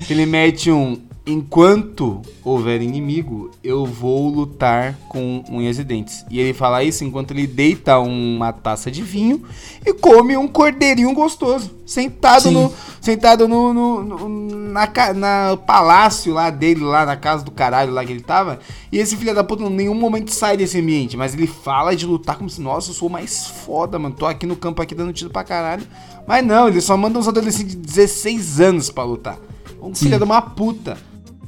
Que 0.06 0.14
ele 0.14 0.26
mete 0.26 0.72
um. 0.72 0.98
Enquanto 1.28 2.22
houver 2.44 2.82
inimigo, 2.82 3.52
eu 3.64 3.86
vou 3.86 4.30
lutar 4.30 4.94
com 5.10 5.44
unhas 5.50 5.78
e 5.78 5.84
dentes. 5.84 6.26
E 6.30 6.40
ele 6.40 6.54
fala 6.54 6.84
isso 6.84 7.04
enquanto 7.04 7.32
ele 7.32 7.46
deita 7.46 8.00
uma 8.00 8.52
taça 8.52 8.90
de 8.90 9.04
vinho 9.04 9.44
e 9.86 9.94
come 9.94 10.36
um 10.36 10.48
cordeirinho 10.48 11.14
gostoso. 11.14 11.72
Sentado 11.86 12.44
Sim. 12.44 12.52
no. 12.54 12.74
Sentado 13.00 13.48
no. 13.48 13.74
no, 13.74 14.04
no- 14.04 14.56
na, 14.76 14.90
na 15.14 15.58
palácio 15.68 16.34
lá 16.34 16.50
dele, 16.50 16.82
lá 16.84 17.06
na 17.06 17.16
casa 17.16 17.45
do 17.46 17.52
caralho 17.52 17.94
lá 17.94 18.04
que 18.04 18.12
ele 18.12 18.22
tava. 18.22 18.60
E 18.92 18.98
esse 18.98 19.16
filho 19.16 19.34
da 19.34 19.44
puta 19.44 19.64
em 19.64 19.70
nenhum 19.70 19.94
momento 19.96 20.32
sai 20.32 20.58
desse 20.58 20.80
ambiente. 20.80 21.16
Mas 21.16 21.34
ele 21.34 21.48
fala 21.48 21.96
de 21.96 22.06
lutar 22.06 22.38
como 22.38 22.50
se, 22.50 22.60
nossa, 22.62 22.90
eu 22.90 22.94
sou 22.94 23.08
o 23.08 23.12
mais 23.12 23.48
foda, 23.48 23.98
mano. 23.98 24.14
Tô 24.16 24.26
aqui 24.26 24.46
no 24.46 24.56
campo 24.56 24.82
aqui 24.82 24.94
dando 24.94 25.14
tiro 25.14 25.30
pra 25.30 25.44
caralho. 25.44 25.86
Mas 26.28 26.46
não, 26.46 26.68
ele 26.68 26.82
só 26.82 26.98
manda 26.98 27.18
uns 27.18 27.28
adolescentes 27.28 27.76
de 27.76 27.82
16 27.82 28.60
anos 28.60 28.90
pra 28.90 29.04
lutar. 29.04 29.38
Um 29.82 29.94
filho 29.96 30.18
de 30.18 30.24
uma 30.24 30.42
puta. 30.42 30.98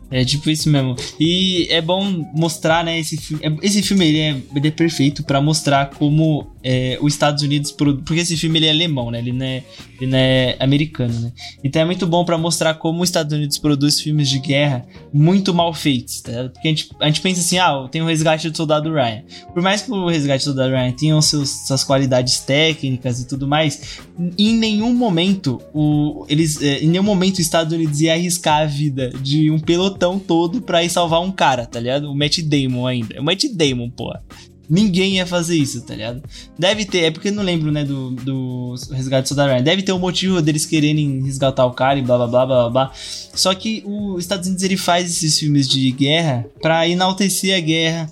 É 0.09 0.23
tipo 0.23 0.49
isso 0.49 0.69
mesmo. 0.69 0.95
E 1.19 1.67
é 1.69 1.81
bom 1.81 2.25
mostrar, 2.33 2.81
né, 2.83 2.97
esse 2.97 3.17
filme. 3.17 3.43
é- 3.45 3.65
Esse 3.65 3.81
filme 3.81 4.07
ele 4.07 4.19
é, 4.19 4.37
ele 4.55 4.67
é 4.69 4.71
perfeito 4.71 5.21
pra 5.23 5.41
mostrar 5.41 5.89
como 5.97 6.47
é, 6.67 6.97
os 6.99 7.13
Estados 7.13 7.41
Unidos. 7.43 7.71
Porque 7.71 8.15
esse 8.19 8.35
filme 8.35 8.59
ele 8.59 8.65
é 8.65 8.71
alemão, 8.71 9.09
né? 9.09 9.19
Ele 9.19 9.31
não 9.31 9.45
é, 9.45 9.63
ele 10.01 10.11
não 10.11 10.17
é 10.17 10.57
americano, 10.59 11.17
né? 11.17 11.31
Então 11.63 11.81
é 11.81 11.85
muito 11.85 12.05
bom 12.05 12.25
pra 12.25 12.37
mostrar 12.37 12.73
como 12.73 13.01
os 13.01 13.07
Estados 13.07 13.31
Unidos 13.31 13.57
produz 13.57 14.01
filmes 14.01 14.27
de 14.27 14.39
guerra 14.39 14.85
muito 15.13 15.53
mal 15.53 15.73
feitos, 15.73 16.19
tá? 16.19 16.49
Porque 16.49 16.67
a 16.67 16.71
gente, 16.71 16.89
a 16.99 17.05
gente 17.05 17.21
pensa 17.21 17.39
assim, 17.39 17.57
ah, 17.57 17.87
tem 17.89 18.01
o 18.01 18.05
resgate 18.05 18.49
do 18.49 18.57
soldado 18.57 18.91
Ryan. 18.93 19.23
Por 19.53 19.63
mais 19.63 19.81
que 19.81 19.91
o 19.91 20.07
resgate 20.07 20.43
do 20.43 20.47
soldado 20.49 20.73
Ryan 20.73 20.91
tenha 20.91 21.21
seus, 21.21 21.65
suas 21.65 21.85
qualidades 21.85 22.39
técnicas 22.41 23.21
e 23.21 23.27
tudo 23.27 23.47
mais, 23.47 23.99
em 24.37 24.57
nenhum 24.57 24.93
momento 24.93 25.61
o, 25.73 26.25
eles, 26.27 26.61
é, 26.61 26.79
em 26.79 26.87
nenhum 26.87 27.03
momento 27.03 27.35
os 27.35 27.39
Estados 27.39 27.71
Unidos 27.71 28.01
ia 28.01 28.13
arriscar 28.13 28.63
a 28.63 28.65
vida 28.65 29.11
de 29.21 29.49
um 29.49 29.57
pelotão 29.59 30.19
todo 30.19 30.61
pra 30.61 30.83
ir 30.83 30.89
salvar 30.89 31.21
um 31.21 31.31
cara, 31.31 31.65
tá 31.65 31.79
ligado? 31.79 32.11
O 32.11 32.15
Matt 32.15 32.39
Damon 32.39 32.85
ainda. 32.85 33.21
O 33.21 33.23
Matt 33.23 33.45
Damon, 33.53 33.89
porra. 33.89 34.21
Ninguém 34.69 35.15
ia 35.15 35.25
fazer 35.25 35.55
isso, 35.55 35.81
tá 35.81 35.95
ligado? 35.95 36.21
Deve 36.57 36.85
ter, 36.85 37.05
é 37.05 37.11
porque 37.11 37.29
eu 37.29 37.33
não 37.33 37.43
lembro, 37.43 37.71
né, 37.71 37.85
do, 37.85 38.11
do 38.11 38.75
resgate 38.91 39.23
do 39.23 39.27
Soldado 39.29 39.51
Ryan. 39.51 39.63
Deve 39.63 39.81
ter 39.81 39.93
um 39.93 39.99
motivo 39.99 40.41
deles 40.41 40.65
quererem 40.65 41.23
resgatar 41.23 41.65
o 41.65 41.71
cara 41.71 41.97
e 41.97 42.01
blá 42.01 42.17
blá 42.17 42.27
blá 42.27 42.45
blá 42.45 42.69
blá. 42.69 42.91
Só 42.93 43.53
que 43.55 43.83
os 43.85 44.23
Estados 44.23 44.47
Unidos 44.47 44.63
ele 44.63 44.77
faz 44.77 45.09
esses 45.09 45.39
filmes 45.39 45.67
de 45.67 45.89
guerra 45.91 46.45
pra 46.61 46.87
enaltecer 46.87 47.55
a 47.55 47.59
guerra, 47.59 48.11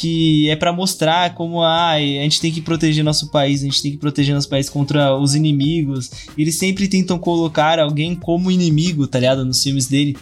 que 0.00 0.48
é 0.48 0.56
pra 0.56 0.72
mostrar 0.72 1.34
como 1.34 1.62
ah, 1.62 1.90
a 1.90 2.00
gente 2.00 2.40
tem 2.40 2.50
que 2.50 2.62
proteger 2.62 3.04
nosso 3.04 3.28
país, 3.28 3.60
a 3.60 3.64
gente 3.64 3.82
tem 3.82 3.92
que 3.92 3.98
proteger 3.98 4.34
nosso 4.34 4.48
país 4.48 4.66
contra 4.66 5.14
os 5.14 5.34
inimigos. 5.34 6.10
Eles 6.38 6.56
sempre 6.56 6.88
tentam 6.88 7.18
colocar 7.18 7.78
alguém 7.78 8.14
como 8.14 8.50
inimigo, 8.50 9.06
tá 9.06 9.18
ligado? 9.18 9.44
Nos 9.44 9.62
filmes 9.62 9.88
dele. 9.88 10.16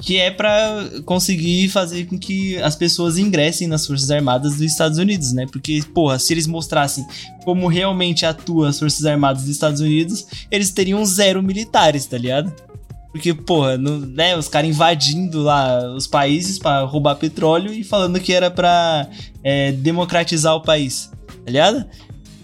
Que 0.00 0.16
é 0.16 0.30
pra 0.30 0.88
conseguir 1.04 1.68
fazer 1.68 2.06
com 2.06 2.18
que 2.18 2.56
as 2.62 2.74
pessoas 2.74 3.18
ingressem 3.18 3.68
nas 3.68 3.86
Forças 3.86 4.10
Armadas 4.10 4.52
dos 4.52 4.62
Estados 4.62 4.96
Unidos, 4.96 5.34
né? 5.34 5.44
Porque, 5.52 5.82
porra, 5.92 6.18
se 6.18 6.32
eles 6.32 6.46
mostrassem 6.46 7.04
como 7.44 7.68
realmente 7.68 8.24
atuam 8.24 8.70
as 8.70 8.78
Forças 8.78 9.04
Armadas 9.04 9.42
dos 9.42 9.50
Estados 9.50 9.82
Unidos, 9.82 10.24
eles 10.50 10.70
teriam 10.70 11.04
zero 11.04 11.42
militares, 11.42 12.06
tá 12.06 12.16
ligado? 12.16 12.69
Porque, 13.12 13.34
porra, 13.34 13.76
no- 13.76 13.98
né, 14.06 14.36
os 14.36 14.48
caras 14.48 14.70
invadindo 14.70 15.42
lá 15.42 15.92
os 15.94 16.06
países 16.06 16.58
pra 16.58 16.82
roubar 16.82 17.16
petróleo 17.16 17.72
e 17.72 17.82
falando 17.82 18.20
que 18.20 18.32
era 18.32 18.50
pra 18.50 19.08
é, 19.42 19.72
democratizar 19.72 20.54
o 20.54 20.60
país, 20.62 21.10
tá 21.44 21.50
ligado? 21.50 21.84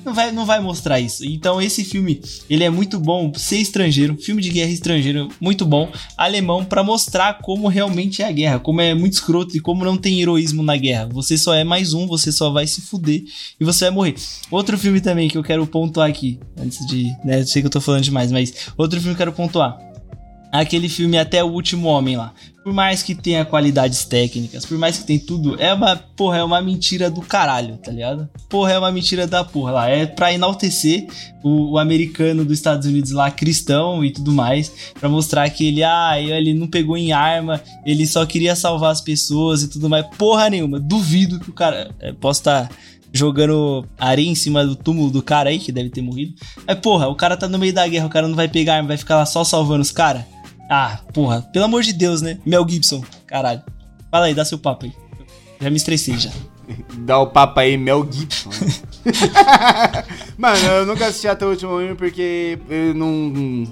Não 0.04 0.14
vai, 0.14 0.30
não 0.30 0.46
vai 0.46 0.60
mostrar 0.60 1.00
isso. 1.00 1.24
Então 1.24 1.60
esse 1.60 1.84
filme, 1.84 2.20
ele 2.48 2.62
é 2.62 2.70
muito 2.70 2.98
bom 3.00 3.32
ser 3.34 3.58
estrangeiro, 3.58 4.16
filme 4.16 4.40
de 4.40 4.50
guerra 4.50 4.70
estrangeiro, 4.70 5.28
muito 5.40 5.64
bom, 5.66 5.88
alemão, 6.16 6.64
pra 6.64 6.84
mostrar 6.84 7.38
como 7.40 7.66
realmente 7.66 8.22
é 8.22 8.26
a 8.28 8.30
guerra, 8.32 8.58
como 8.60 8.80
é 8.80 8.94
muito 8.94 9.14
escroto 9.14 9.56
e 9.56 9.60
como 9.60 9.84
não 9.84 9.96
tem 9.96 10.20
heroísmo 10.20 10.62
na 10.62 10.76
guerra. 10.76 11.08
Você 11.12 11.36
só 11.36 11.54
é 11.54 11.64
mais 11.64 11.92
um, 11.92 12.06
você 12.06 12.30
só 12.30 12.50
vai 12.50 12.68
se 12.68 12.82
fuder 12.82 13.22
e 13.60 13.64
você 13.64 13.86
vai 13.86 13.94
morrer. 13.94 14.14
Outro 14.48 14.78
filme 14.78 15.00
também 15.00 15.28
que 15.28 15.36
eu 15.38 15.42
quero 15.42 15.66
pontuar 15.66 16.08
aqui, 16.08 16.38
antes 16.56 16.86
de, 16.86 17.12
né, 17.24 17.44
sei 17.44 17.60
que 17.62 17.66
eu 17.66 17.70
tô 17.70 17.80
falando 17.80 18.02
demais, 18.04 18.30
mas 18.30 18.52
outro 18.76 19.00
filme 19.00 19.14
que 19.16 19.22
eu 19.22 19.26
quero 19.26 19.36
pontuar. 19.36 19.76
Aquele 20.52 20.88
filme 20.88 21.18
Até 21.18 21.42
o 21.42 21.48
Último 21.48 21.88
Homem 21.88 22.16
lá. 22.16 22.32
Por 22.62 22.72
mais 22.72 23.00
que 23.00 23.14
tenha 23.14 23.44
qualidades 23.44 24.04
técnicas, 24.04 24.66
por 24.66 24.76
mais 24.76 24.98
que 24.98 25.04
tenha 25.04 25.20
tudo, 25.20 25.54
é 25.60 25.72
uma, 25.72 25.94
porra, 25.94 26.38
é 26.38 26.42
uma 26.42 26.60
mentira 26.60 27.08
do 27.08 27.20
caralho, 27.20 27.76
tá 27.76 27.92
ligado? 27.92 28.28
Porra, 28.48 28.72
é 28.72 28.78
uma 28.78 28.90
mentira 28.90 29.24
da 29.24 29.44
porra 29.44 29.70
lá. 29.70 29.88
É 29.88 30.04
pra 30.04 30.32
enaltecer 30.32 31.06
o, 31.44 31.74
o 31.74 31.78
americano 31.78 32.44
dos 32.44 32.58
Estados 32.58 32.88
Unidos 32.88 33.12
lá, 33.12 33.30
cristão 33.30 34.04
e 34.04 34.10
tudo 34.10 34.32
mais, 34.32 34.72
pra 34.98 35.08
mostrar 35.08 35.48
que 35.48 35.68
ele, 35.68 35.84
ah, 35.84 36.20
ele 36.20 36.54
não 36.54 36.66
pegou 36.66 36.96
em 36.96 37.12
arma, 37.12 37.62
ele 37.84 38.04
só 38.04 38.26
queria 38.26 38.56
salvar 38.56 38.90
as 38.90 39.00
pessoas 39.00 39.62
e 39.62 39.68
tudo 39.68 39.88
mais. 39.88 40.04
Porra 40.18 40.50
nenhuma, 40.50 40.80
duvido 40.80 41.38
que 41.38 41.50
o 41.50 41.54
cara. 41.54 41.94
É, 42.00 42.12
posso 42.12 42.40
estar. 42.40 42.68
Tá 42.68 42.74
jogando 43.12 43.86
areia 43.98 44.28
em 44.28 44.34
cima 44.34 44.64
do 44.64 44.76
túmulo 44.76 45.10
do 45.10 45.22
cara 45.22 45.50
aí, 45.50 45.58
que 45.58 45.72
deve 45.72 45.90
ter 45.90 46.02
morrido. 46.02 46.34
Mas, 46.66 46.78
porra, 46.78 47.08
o 47.08 47.14
cara 47.14 47.36
tá 47.36 47.48
no 47.48 47.58
meio 47.58 47.72
da 47.72 47.86
guerra, 47.88 48.06
o 48.06 48.10
cara 48.10 48.28
não 48.28 48.36
vai 48.36 48.48
pegar 48.48 48.76
arma, 48.76 48.88
vai 48.88 48.96
ficar 48.96 49.16
lá 49.16 49.26
só 49.26 49.42
salvando 49.42 49.82
os 49.82 49.90
caras. 49.90 50.24
Ah, 50.68 51.00
porra, 51.12 51.42
pelo 51.42 51.64
amor 51.64 51.82
de 51.82 51.92
Deus, 51.92 52.22
né? 52.22 52.38
Mel 52.44 52.66
Gibson, 52.68 53.02
caralho. 53.26 53.62
Fala 54.10 54.26
aí, 54.26 54.34
dá 54.34 54.44
seu 54.44 54.58
papo 54.58 54.86
aí. 54.86 54.92
Já 55.60 55.70
me 55.70 55.76
estressei 55.76 56.18
já. 56.18 56.30
Dá 56.98 57.18
o 57.18 57.28
papo 57.28 57.60
aí, 57.60 57.76
Mel 57.76 58.06
Gibson. 58.10 58.50
Mano, 60.36 60.66
eu 60.66 60.86
nunca 60.86 61.06
assisti 61.06 61.28
até 61.28 61.46
o 61.46 61.50
último 61.50 61.78
filme 61.78 61.94
porque 61.94 62.58
eu 62.68 62.94
não, 62.94 63.08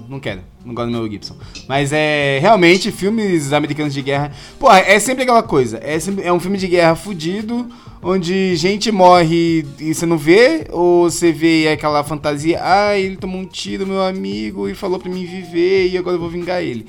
não 0.09 0.19
quero. 0.19 0.41
Não 0.65 0.73
gosto 0.73 0.91
do 0.91 0.97
Mel 0.97 1.09
Gibson. 1.09 1.35
Mas 1.67 1.91
é 1.93 2.39
realmente 2.39 2.91
filmes 2.91 3.53
americanos 3.53 3.93
de 3.93 4.01
guerra. 4.01 4.31
Porra, 4.59 4.79
é 4.79 4.97
sempre 4.99 5.23
aquela 5.23 5.43
coisa. 5.43 5.79
É, 5.83 5.99
sempre, 5.99 6.23
é 6.23 6.33
um 6.33 6.39
filme 6.39 6.57
de 6.57 6.67
guerra 6.67 6.95
fudido, 6.95 7.69
onde 8.01 8.55
gente 8.55 8.91
morre 8.91 9.65
e 9.79 9.93
você 9.93 10.05
não 10.05 10.17
vê, 10.17 10.65
ou 10.71 11.09
você 11.09 11.31
vê 11.31 11.67
aquela 11.67 12.03
fantasia, 12.03 12.59
ah, 12.63 12.97
ele 12.97 13.17
tomou 13.17 13.41
um 13.41 13.45
tiro, 13.45 13.85
meu 13.85 14.01
amigo, 14.01 14.67
e 14.67 14.73
falou 14.73 14.99
pra 14.99 15.11
mim 15.11 15.25
viver, 15.25 15.89
e 15.89 15.97
agora 15.97 16.15
eu 16.15 16.19
vou 16.19 16.29
vingar 16.29 16.63
ele. 16.63 16.87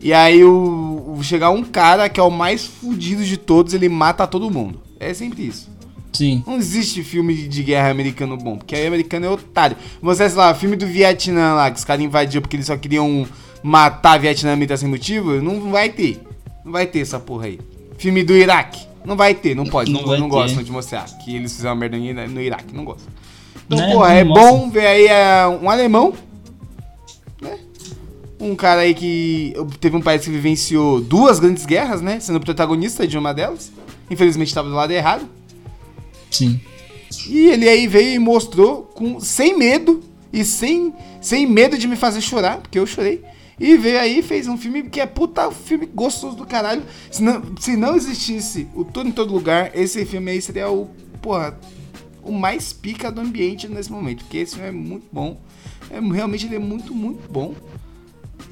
E 0.00 0.12
aí 0.12 0.44
o, 0.44 1.16
o 1.18 1.22
chegar 1.22 1.50
um 1.50 1.64
cara 1.64 2.08
que 2.08 2.20
é 2.20 2.22
o 2.22 2.30
mais 2.30 2.64
fudido 2.64 3.24
de 3.24 3.36
todos, 3.36 3.74
ele 3.74 3.88
mata 3.88 4.26
todo 4.26 4.50
mundo. 4.50 4.80
É 4.98 5.12
sempre 5.12 5.46
isso. 5.46 5.68
Sim. 6.18 6.42
Não 6.44 6.56
existe 6.56 7.04
filme 7.04 7.32
de 7.32 7.62
guerra 7.62 7.90
americano 7.90 8.36
bom, 8.36 8.56
porque 8.56 8.74
aí 8.74 8.88
americano 8.88 9.26
é 9.26 9.30
otário. 9.30 9.76
Você, 10.02 10.28
sei 10.28 10.36
lá, 10.36 10.52
filme 10.52 10.74
do 10.74 10.84
Vietnã 10.84 11.54
lá, 11.54 11.70
que 11.70 11.78
os 11.78 11.84
caras 11.84 12.04
invadiram 12.04 12.42
porque 12.42 12.56
eles 12.56 12.66
só 12.66 12.76
queriam 12.76 13.24
matar 13.62 14.18
vietnamita 14.18 14.76
sem 14.76 14.88
motivo, 14.88 15.40
não 15.40 15.70
vai 15.70 15.90
ter. 15.90 16.20
Não 16.64 16.72
vai 16.72 16.86
ter 16.86 16.98
essa 16.98 17.20
porra 17.20 17.46
aí. 17.46 17.60
Filme 17.98 18.24
do 18.24 18.36
Iraque, 18.36 18.84
não 19.04 19.16
vai 19.16 19.32
ter, 19.32 19.54
não 19.54 19.64
pode. 19.64 19.92
Não, 19.92 20.02
não, 20.02 20.18
não 20.18 20.28
gostam 20.28 20.60
de 20.60 20.72
mostrar 20.72 21.04
que 21.24 21.36
eles 21.36 21.54
fizeram 21.54 21.76
merda 21.76 21.96
no 21.96 22.40
Iraque, 22.40 22.74
não 22.74 22.84
gostam. 22.84 23.12
Então, 23.66 23.78
né? 23.78 23.92
porra, 23.92 24.12
é 24.14 24.24
mostra. 24.24 24.50
bom 24.50 24.70
ver 24.70 24.86
aí 24.88 25.06
é, 25.06 25.46
um 25.46 25.70
alemão, 25.70 26.14
né? 27.40 27.60
Um 28.40 28.56
cara 28.56 28.80
aí 28.80 28.92
que 28.92 29.54
teve 29.78 29.96
um 29.96 30.02
país 30.02 30.24
que 30.24 30.30
vivenciou 30.32 31.00
duas 31.00 31.38
grandes 31.38 31.64
guerras, 31.64 32.00
né? 32.00 32.18
Sendo 32.18 32.40
protagonista 32.40 33.06
de 33.06 33.16
uma 33.16 33.32
delas. 33.32 33.70
Infelizmente 34.10 34.48
estava 34.48 34.68
do 34.68 34.74
lado 34.74 34.90
errado. 34.90 35.37
Sim. 36.30 36.60
E 37.26 37.46
ele 37.48 37.68
aí 37.68 37.86
veio 37.86 38.14
e 38.14 38.18
mostrou 38.18 38.82
com 38.82 39.20
sem 39.20 39.56
medo 39.56 40.02
e 40.32 40.44
sem, 40.44 40.92
sem 41.20 41.46
medo 41.46 41.78
de 41.78 41.88
me 41.88 41.96
fazer 41.96 42.20
chorar, 42.20 42.58
porque 42.58 42.78
eu 42.78 42.86
chorei. 42.86 43.24
E 43.60 43.76
veio 43.76 43.98
aí 43.98 44.18
e 44.20 44.22
fez 44.22 44.46
um 44.46 44.56
filme 44.56 44.84
que 44.84 45.00
é 45.00 45.06
puta 45.06 45.50
filme 45.50 45.86
gostoso 45.86 46.36
do 46.36 46.46
caralho. 46.46 46.82
Se 47.10 47.22
não, 47.22 47.42
se 47.58 47.76
não 47.76 47.96
existisse 47.96 48.68
o 48.74 48.84
Tudo 48.84 49.08
em 49.08 49.12
Todo 49.12 49.32
Lugar, 49.32 49.72
esse 49.74 50.04
filme 50.06 50.30
aí 50.30 50.40
seria 50.40 50.70
o, 50.70 50.88
porra, 51.20 51.58
o 52.22 52.30
mais 52.30 52.72
pica 52.72 53.10
do 53.10 53.20
ambiente 53.20 53.66
nesse 53.66 53.90
momento. 53.90 54.24
Porque 54.24 54.38
esse 54.38 54.54
filme 54.54 54.68
é 54.68 54.72
muito 54.72 55.06
bom. 55.10 55.40
É, 55.90 55.98
realmente 55.98 56.46
ele 56.46 56.54
é 56.54 56.60
muito, 56.60 56.94
muito 56.94 57.30
bom. 57.30 57.54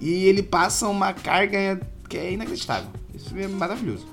E 0.00 0.10
ele 0.10 0.42
passa 0.42 0.88
uma 0.88 1.12
carga 1.12 1.80
que 2.08 2.16
é 2.16 2.32
inacreditável. 2.32 2.90
Esse 3.14 3.26
filme 3.26 3.44
é 3.44 3.48
maravilhoso. 3.48 4.06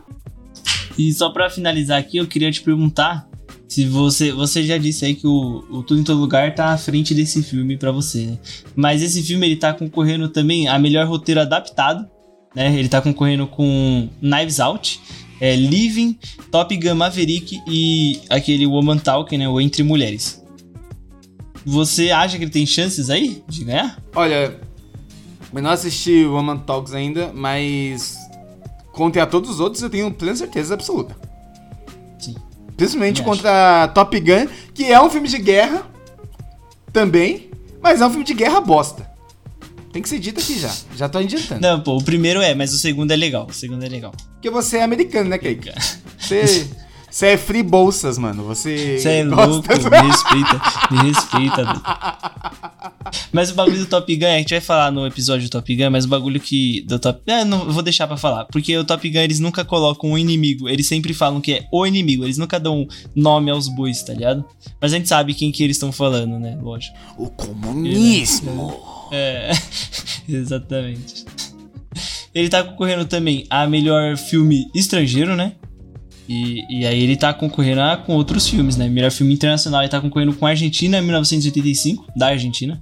E 0.95 1.11
só 1.11 1.31
para 1.31 1.49
finalizar 1.49 1.99
aqui, 1.99 2.17
eu 2.17 2.27
queria 2.27 2.51
te 2.51 2.61
perguntar 2.61 3.27
se 3.73 3.87
você 3.87 4.31
você 4.31 4.61
já 4.63 4.77
disse 4.77 5.03
aí 5.03 5.15
que 5.15 5.25
o, 5.25 5.65
o 5.67 5.81
Tudo 5.81 5.99
em 5.99 6.03
Todo 6.03 6.19
Lugar 6.19 6.53
tá 6.53 6.73
à 6.73 6.77
frente 6.77 7.15
desse 7.15 7.41
filme 7.41 7.75
para 7.75 7.91
você, 7.91 8.27
né? 8.27 8.37
Mas 8.75 9.01
esse 9.01 9.23
filme 9.23 9.47
ele 9.47 9.55
tá 9.55 9.73
concorrendo 9.73 10.29
também 10.29 10.67
a 10.67 10.77
melhor 10.77 11.07
roteiro 11.07 11.41
adaptado, 11.41 12.07
né? 12.55 12.77
Ele 12.77 12.87
tá 12.87 13.01
concorrendo 13.01 13.47
com 13.47 14.07
Knives 14.21 14.59
Out, 14.59 15.01
é, 15.41 15.55
Living, 15.55 16.19
Top 16.51 16.77
Gun 16.77 16.93
Maverick 16.93 17.59
e 17.67 18.21
aquele 18.29 18.67
Woman 18.67 18.99
Talking, 18.99 19.39
né? 19.39 19.49
O 19.49 19.59
Entre 19.59 19.81
Mulheres. 19.81 20.45
Você 21.65 22.11
acha 22.11 22.37
que 22.37 22.43
ele 22.43 22.51
tem 22.51 22.67
chances 22.67 23.09
aí 23.09 23.43
de 23.47 23.63
ganhar? 23.63 23.99
Olha, 24.13 24.55
eu 25.51 25.61
não 25.63 25.71
assisti 25.71 26.23
Woman 26.25 26.59
Talks 26.59 26.93
ainda, 26.93 27.33
mas 27.33 28.19
contra 28.91 29.25
todos 29.25 29.49
os 29.49 29.59
outros 29.59 29.81
eu 29.81 29.89
tenho 29.89 30.13
plena 30.13 30.35
certeza 30.35 30.75
absoluta. 30.75 31.17
Sim. 32.19 32.35
Principalmente 32.75 33.21
contra 33.21 33.87
Top 33.89 34.19
Gun, 34.19 34.47
que 34.73 34.91
é 34.91 35.01
um 35.01 35.09
filme 35.09 35.27
de 35.27 35.37
guerra 35.37 35.83
também, 36.91 37.49
mas 37.81 38.01
é 38.01 38.05
um 38.05 38.09
filme 38.09 38.25
de 38.25 38.33
guerra 38.33 38.59
bosta. 38.59 39.11
Tem 39.91 40.01
que 40.01 40.09
ser 40.09 40.17
dito 40.17 40.39
aqui 40.39 40.57
já. 40.57 40.71
Já 40.95 41.07
tô 41.07 41.19
adiantando. 41.19 41.61
Não, 41.61 41.79
pô, 41.79 41.97
o 41.97 42.03
primeiro 42.03 42.41
é, 42.41 42.55
mas 42.55 42.73
o 42.73 42.77
segundo 42.79 43.11
é 43.11 43.15
legal. 43.15 43.45
O 43.47 43.53
segundo 43.53 43.83
é 43.85 43.87
legal. 43.87 44.11
Porque 44.33 44.49
você 44.49 44.77
é 44.77 44.83
americano, 44.83 45.29
né, 45.29 45.37
Kaique? 45.37 45.71
Você. 46.17 46.67
Você 47.11 47.27
é 47.27 47.37
free 47.37 47.61
bolsas, 47.61 48.17
mano. 48.17 48.43
Você. 48.43 48.97
Você 48.97 49.09
é 49.19 49.23
louco, 49.23 49.67
me 49.67 50.07
respeita. 50.07 50.61
Me 50.89 51.11
respeita. 51.11 52.72
Mas 53.31 53.51
o 53.51 53.55
bagulho 53.55 53.79
do 53.79 53.85
Top 53.85 54.15
Gun, 54.15 54.25
a 54.25 54.37
gente 54.37 54.51
vai 54.51 54.61
falar 54.61 54.91
no 54.91 55.05
episódio 55.05 55.47
do 55.47 55.51
Top 55.51 55.75
Gun, 55.75 55.89
mas 55.89 56.05
o 56.05 56.07
bagulho 56.07 56.39
que. 56.39 56.81
Do 56.87 56.99
Top. 56.99 57.21
É, 57.25 57.43
não, 57.43 57.71
vou 57.71 57.83
deixar 57.83 58.07
pra 58.07 58.17
falar. 58.17 58.45
Porque 58.45 58.77
o 58.77 58.83
Top 58.83 59.07
Gun 59.09 59.19
eles 59.19 59.39
nunca 59.39 59.63
colocam 59.65 60.11
um 60.11 60.17
inimigo. 60.17 60.69
Eles 60.69 60.87
sempre 60.87 61.13
falam 61.13 61.41
que 61.41 61.53
é 61.53 61.67
o 61.71 61.85
inimigo. 61.85 62.23
Eles 62.23 62.37
nunca 62.37 62.59
dão 62.59 62.87
nome 63.15 63.51
aos 63.51 63.67
bois, 63.67 64.01
tá 64.03 64.13
ligado? 64.13 64.45
Mas 64.81 64.93
a 64.93 64.97
gente 64.97 65.07
sabe 65.07 65.33
quem 65.33 65.51
que 65.51 65.63
eles 65.63 65.77
estão 65.77 65.91
falando, 65.91 66.39
né? 66.39 66.57
Lógico. 66.61 66.95
O 67.17 67.29
comunismo! 67.29 68.73
É. 69.11 69.51
Exatamente. 70.27 71.25
Ele 72.33 72.49
tá 72.49 72.63
concorrendo 72.63 73.05
também 73.05 73.45
a 73.49 73.67
melhor 73.67 74.17
filme 74.17 74.65
estrangeiro, 74.73 75.35
né? 75.35 75.53
E, 76.27 76.65
e 76.69 76.85
aí 76.85 77.01
ele 77.03 77.17
tá 77.17 77.33
concorrendo 77.33 77.81
a, 77.81 77.97
com 77.97 78.13
outros 78.13 78.47
filmes, 78.47 78.77
né? 78.77 78.87
Melhor 78.87 79.11
filme 79.11 79.33
internacional, 79.33 79.81
ele 79.81 79.89
tá 79.89 79.99
concorrendo 79.99 80.33
com 80.33 80.45
Argentina 80.45 81.01
1985, 81.01 82.07
da 82.15 82.27
Argentina. 82.27 82.81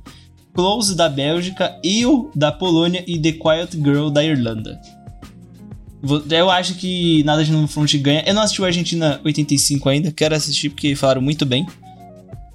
Close 0.53 0.95
da 0.95 1.07
Bélgica, 1.07 1.77
Eu 1.83 2.31
da 2.35 2.51
Polônia 2.51 3.03
e 3.07 3.19
The 3.19 3.33
Quiet 3.33 3.73
Girl 3.73 4.09
da 4.09 4.23
Irlanda. 4.23 4.79
Eu 6.29 6.49
acho 6.49 6.75
que 6.75 7.23
Nada 7.23 7.43
de 7.43 7.51
Novo 7.51 7.67
Front 7.67 7.95
ganha. 7.97 8.23
Eu 8.25 8.33
não 8.33 8.41
assisti 8.41 8.61
o 8.61 8.65
Argentina 8.65 9.21
85 9.23 9.87
ainda, 9.89 10.11
quero 10.11 10.35
assistir 10.35 10.69
porque 10.69 10.95
falaram 10.95 11.21
muito 11.21 11.45
bem. 11.45 11.65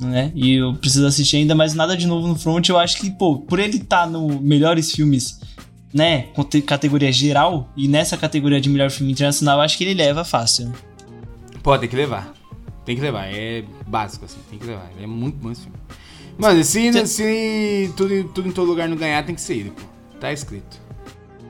Né? 0.01 0.31
E 0.35 0.55
eu 0.55 0.75
preciso 0.75 1.07
assistir 1.07 1.39
ainda, 1.39 1.55
mas 1.55 1.73
Nada 1.73 1.97
de 1.97 2.07
Novo 2.07 2.27
no 2.27 2.37
Front, 2.37 2.69
eu 2.69 2.79
acho 2.79 2.99
que, 2.99 3.11
pô, 3.11 3.39
por 3.39 3.59
ele 3.59 3.79
estar 3.79 4.05
tá 4.05 4.07
no 4.07 4.41
melhores 4.41 4.93
filmes 4.93 5.41
né, 5.97 6.27
categoria 6.67 7.11
geral, 7.11 7.71
e 7.75 7.89
nessa 7.89 8.19
categoria 8.19 8.61
de 8.61 8.69
melhor 8.69 8.91
filme 8.91 9.13
internacional, 9.13 9.63
acho 9.63 9.79
que 9.79 9.85
ele 9.85 9.95
leva 9.95 10.25
fácil. 10.25 10.71
Pô, 11.63 11.79
tem 11.79 11.89
que 11.89 11.97
levar. 11.97 12.35
Tem 12.85 12.95
que 12.95 13.01
levar, 13.01 13.27
é 13.33 13.65
básico, 13.87 14.27
assim, 14.27 14.39
tem 14.51 14.59
que 14.59 14.67
levar. 14.67 14.91
É 15.01 15.07
muito 15.07 15.39
bom 15.39 15.51
esse 15.51 15.63
filme. 15.63 15.79
Mano, 16.39 16.63
se, 16.63 16.93
Cê... 16.93 17.07
se 17.07 17.93
tudo, 17.97 18.25
tudo 18.25 18.49
em 18.49 18.53
todo 18.53 18.69
lugar 18.69 18.89
não 18.89 18.97
ganhar, 18.97 19.25
tem 19.25 19.35
que 19.35 19.41
ser 19.41 19.55
ele, 19.55 19.71
pô. 19.71 19.83
Tá 20.21 20.33
escrito. 20.33 20.87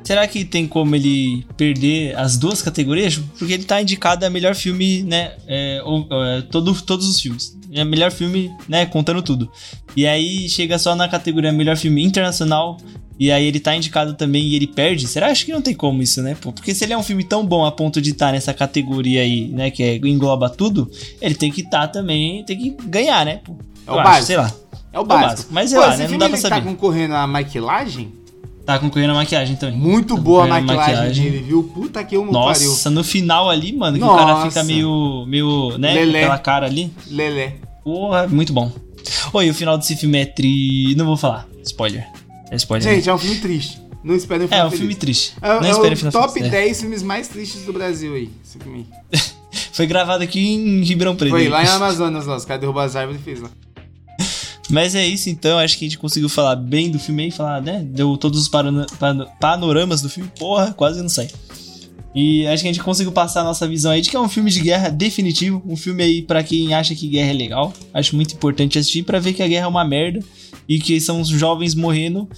Será 0.07 0.26
que 0.28 0.45
tem 0.45 0.69
como 0.69 0.95
ele 0.95 1.45
perder 1.57 2.16
as 2.16 2.37
duas 2.37 2.62
categorias? 2.62 3.16
Porque 3.37 3.52
ele 3.52 3.64
tá 3.64 3.83
indicado 3.83 4.25
a 4.25 4.31
melhor 4.31 4.55
filme, 4.55 5.02
né? 5.02 5.33
É, 5.49 5.83
ou, 5.85 6.07
é, 6.09 6.43
todo, 6.43 6.73
todos 6.83 7.09
os 7.09 7.21
filmes. 7.21 7.59
É 7.73 7.85
melhor 7.85 8.12
filme, 8.12 8.49
né? 8.69 8.87
Contando 8.87 9.21
tudo. 9.21 9.50
E 9.97 10.07
aí 10.07 10.49
chega 10.49 10.78
só 10.78 10.95
na 10.95 11.09
categoria 11.09 11.50
melhor 11.50 11.76
filme 11.76 12.05
internacional, 12.05 12.76
e 13.19 13.33
aí 13.33 13.47
ele 13.47 13.59
tá 13.59 13.75
indicado 13.75 14.14
também 14.14 14.45
e 14.45 14.55
ele 14.55 14.69
perde. 14.69 15.09
Será? 15.09 15.26
Acho 15.26 15.45
que 15.45 15.52
não 15.52 15.61
tem 15.61 15.75
como 15.75 16.00
isso, 16.00 16.23
né? 16.23 16.37
Pô? 16.40 16.52
Porque 16.52 16.73
se 16.73 16.85
ele 16.85 16.93
é 16.93 16.99
um 16.99 17.02
filme 17.02 17.25
tão 17.25 17.45
bom 17.45 17.64
a 17.64 17.73
ponto 17.73 18.00
de 18.00 18.11
estar 18.11 18.26
tá 18.26 18.33
nessa 18.33 18.55
categoria 18.55 19.23
aí, 19.23 19.49
né? 19.49 19.73
Que 19.73 19.83
é, 19.83 19.97
engloba 19.97 20.49
tudo, 20.49 20.88
ele 21.21 21.35
tem 21.35 21.50
que 21.50 21.62
estar 21.62 21.81
tá 21.81 21.88
também, 21.88 22.45
tem 22.45 22.57
que 22.57 22.76
ganhar, 22.87 23.26
né? 23.26 23.40
Pô? 23.43 23.57
É 23.87 23.90
o 23.90 23.97
básico. 23.97 24.26
sei 24.26 24.37
lá. 24.37 24.52
É 24.97 25.00
o 25.00 25.05
básico. 25.05 25.23
É 25.23 25.26
o 25.26 25.29
básico. 25.29 25.49
Mas 25.53 25.73
Pô, 25.73 25.81
lá, 25.81 25.97
né? 25.97 26.09
Não 26.09 26.19
dá 26.19 26.29
pra 26.29 26.37
tá 26.38 26.43
saber. 26.43 26.55
tá 26.55 26.61
concorrendo 26.62 27.15
a 27.15 27.26
maquilagem? 27.26 28.12
Tá 28.65 28.79
concorrendo 28.79 29.12
a 29.12 29.17
maquiagem 29.17 29.55
também. 29.55 29.79
Muito 29.79 30.17
tá 30.17 30.21
boa 30.21 30.45
a 30.45 30.47
maquiagem, 30.49 30.95
maquiagem 30.95 31.25
dele, 31.25 31.43
viu? 31.43 31.62
Puta 31.62 32.03
que 32.03 32.17
eu 32.17 32.25
me 32.25 32.33
Nossa, 32.33 32.67
pariu. 32.81 32.91
no 32.97 33.05
final 33.05 33.50
ali, 33.50 33.73
mano, 33.73 33.99
que 33.99 34.00
Nossa. 34.00 34.23
o 34.23 34.26
cara 34.26 34.49
fica 34.49 34.65
meio, 34.65 35.25
meio, 35.29 35.76
né? 35.76 35.93
Lelé. 35.93 36.21
Aquela 36.21 36.38
cara 36.38 36.67
ali. 36.67 36.91
Lelé. 37.09 37.57
Porra, 37.85 38.26
muito 38.26 38.53
bom. 38.53 38.73
Oi, 39.35 39.50
o 39.50 39.55
final 39.55 39.76
desse 39.76 39.95
filme 39.95 40.19
é 40.19 40.25
tri... 40.25 40.95
Não 40.97 41.05
vou 41.05 41.17
falar. 41.17 41.47
Spoiler. 41.62 42.05
É 42.50 42.57
spoiler. 42.57 42.95
Gente, 42.95 43.09
é 43.09 43.15
um 43.15 43.19
filme 43.19 43.37
triste. 43.37 43.81
Não 44.03 44.15
espere 44.15 44.45
um 44.45 44.49
filme 44.49 44.62
É, 44.62 44.67
um 44.67 44.71
filme 44.71 44.95
triste. 44.95 45.35
É, 45.43 45.61
não 45.61 45.69
é 45.69 45.75
o 45.75 46.11
top 46.11 46.33
feliz. 46.33 46.50
10 46.50 46.81
filmes 46.81 47.03
mais 47.03 47.29
tristes 47.29 47.67
do 47.67 47.73
Brasil 47.73 48.15
aí. 48.15 48.31
Esse 48.45 48.59
filme 48.59 48.87
Foi 49.73 49.87
gravado 49.87 50.25
aqui 50.25 50.41
em 50.41 50.83
Ribeirão 50.83 51.15
Preto. 51.15 51.33
Foi 51.33 51.49
lá 51.49 51.62
em 51.62 51.69
Amazonas, 51.69 52.25
lá. 52.25 52.37
Os 52.37 52.45
caras 52.45 52.61
derrubaram 52.61 52.87
as 52.87 52.97
árvores 52.97 53.21
e 53.21 53.25
fez 53.25 53.41
lá. 53.41 53.50
Mas 54.69 54.95
é 54.95 55.07
isso 55.07 55.31
então, 55.31 55.59
acho 55.59 55.79
que 55.79 55.85
a 55.85 55.89
gente 55.89 55.99
conseguiu 55.99 56.29
falar 56.29 56.57
bem 56.57 56.91
do 56.91 56.99
filme 56.99 57.25
aí, 57.25 57.31
falar, 57.31 57.63
né? 57.63 57.85
Deu 57.89 58.17
todos 58.17 58.41
os 58.41 58.51
panoramas 59.41 60.03
do 60.03 60.09
filme, 60.09 60.31
porra, 60.39 60.73
quase 60.73 61.01
não 61.01 61.09
sai. 61.09 61.29
E 62.15 62.47
acho 62.47 62.63
que 62.63 62.69
a 62.69 62.73
gente 62.73 62.83
conseguiu 62.83 63.13
passar 63.13 63.43
a 63.43 63.45
nossa 63.45 63.69
visão 63.69 63.93
aí 63.93 64.01
de 64.01 64.09
que 64.09 64.17
é 64.17 64.21
um 64.21 64.29
filme 64.29 64.51
de 64.51 64.61
guerra 64.61 64.89
definitivo, 64.89 65.63
um 65.67 65.77
filme 65.77 66.03
aí 66.03 66.23
para 66.23 66.43
quem 66.43 66.73
acha 66.73 66.95
que 66.95 67.09
guerra 67.09 67.31
é 67.31 67.35
legal. 67.35 67.75
Acho 67.93 68.17
muito 68.17 68.35
importante 68.35 68.79
assistir 68.79 69.03
para 69.03 69.21
ver 69.21 69.35
que 69.35 69.43
a 69.43 69.47
guerra 69.47 69.67
é 69.67 69.69
uma 69.69 69.85
merda 69.85 70.21
e 70.69 70.79
que 70.79 71.01
são 71.01 71.21
os 71.21 71.29
jovens 71.29 71.75
morrendo 71.75 72.29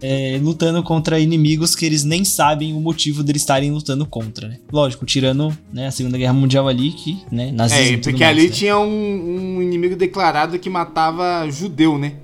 é, 0.00 0.38
lutando 0.40 0.82
contra 0.82 1.18
inimigos 1.18 1.74
que 1.74 1.84
eles 1.84 2.04
nem 2.04 2.24
sabem 2.24 2.72
o 2.72 2.80
motivo 2.80 3.22
deles 3.22 3.42
estarem 3.42 3.70
lutando 3.70 4.06
contra, 4.06 4.48
né? 4.48 4.58
Lógico, 4.72 5.04
tirando 5.04 5.56
né, 5.72 5.88
a 5.88 5.90
Segunda 5.90 6.16
Guerra 6.16 6.32
Mundial 6.32 6.68
ali, 6.68 6.92
que, 6.92 7.18
né, 7.30 7.50
nazismo 7.50 7.94
É, 7.94 7.96
porque 7.98 8.24
mais, 8.24 8.36
ali 8.36 8.48
né? 8.48 8.54
tinha 8.54 8.78
um, 8.78 9.56
um, 9.56 9.62
inimigo 9.62 9.96
declarado 9.96 10.58
que 10.58 10.70
matava 10.70 11.48
judeu, 11.50 11.98
né? 11.98 12.14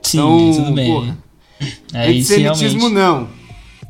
Sim, 0.00 0.18
então, 0.18 0.64
tudo 0.64 0.72
bem. 0.72 0.92
Porra, 0.92 1.18
aí, 1.92 2.18
Antissemitismo 2.18 2.88
não. 2.88 3.28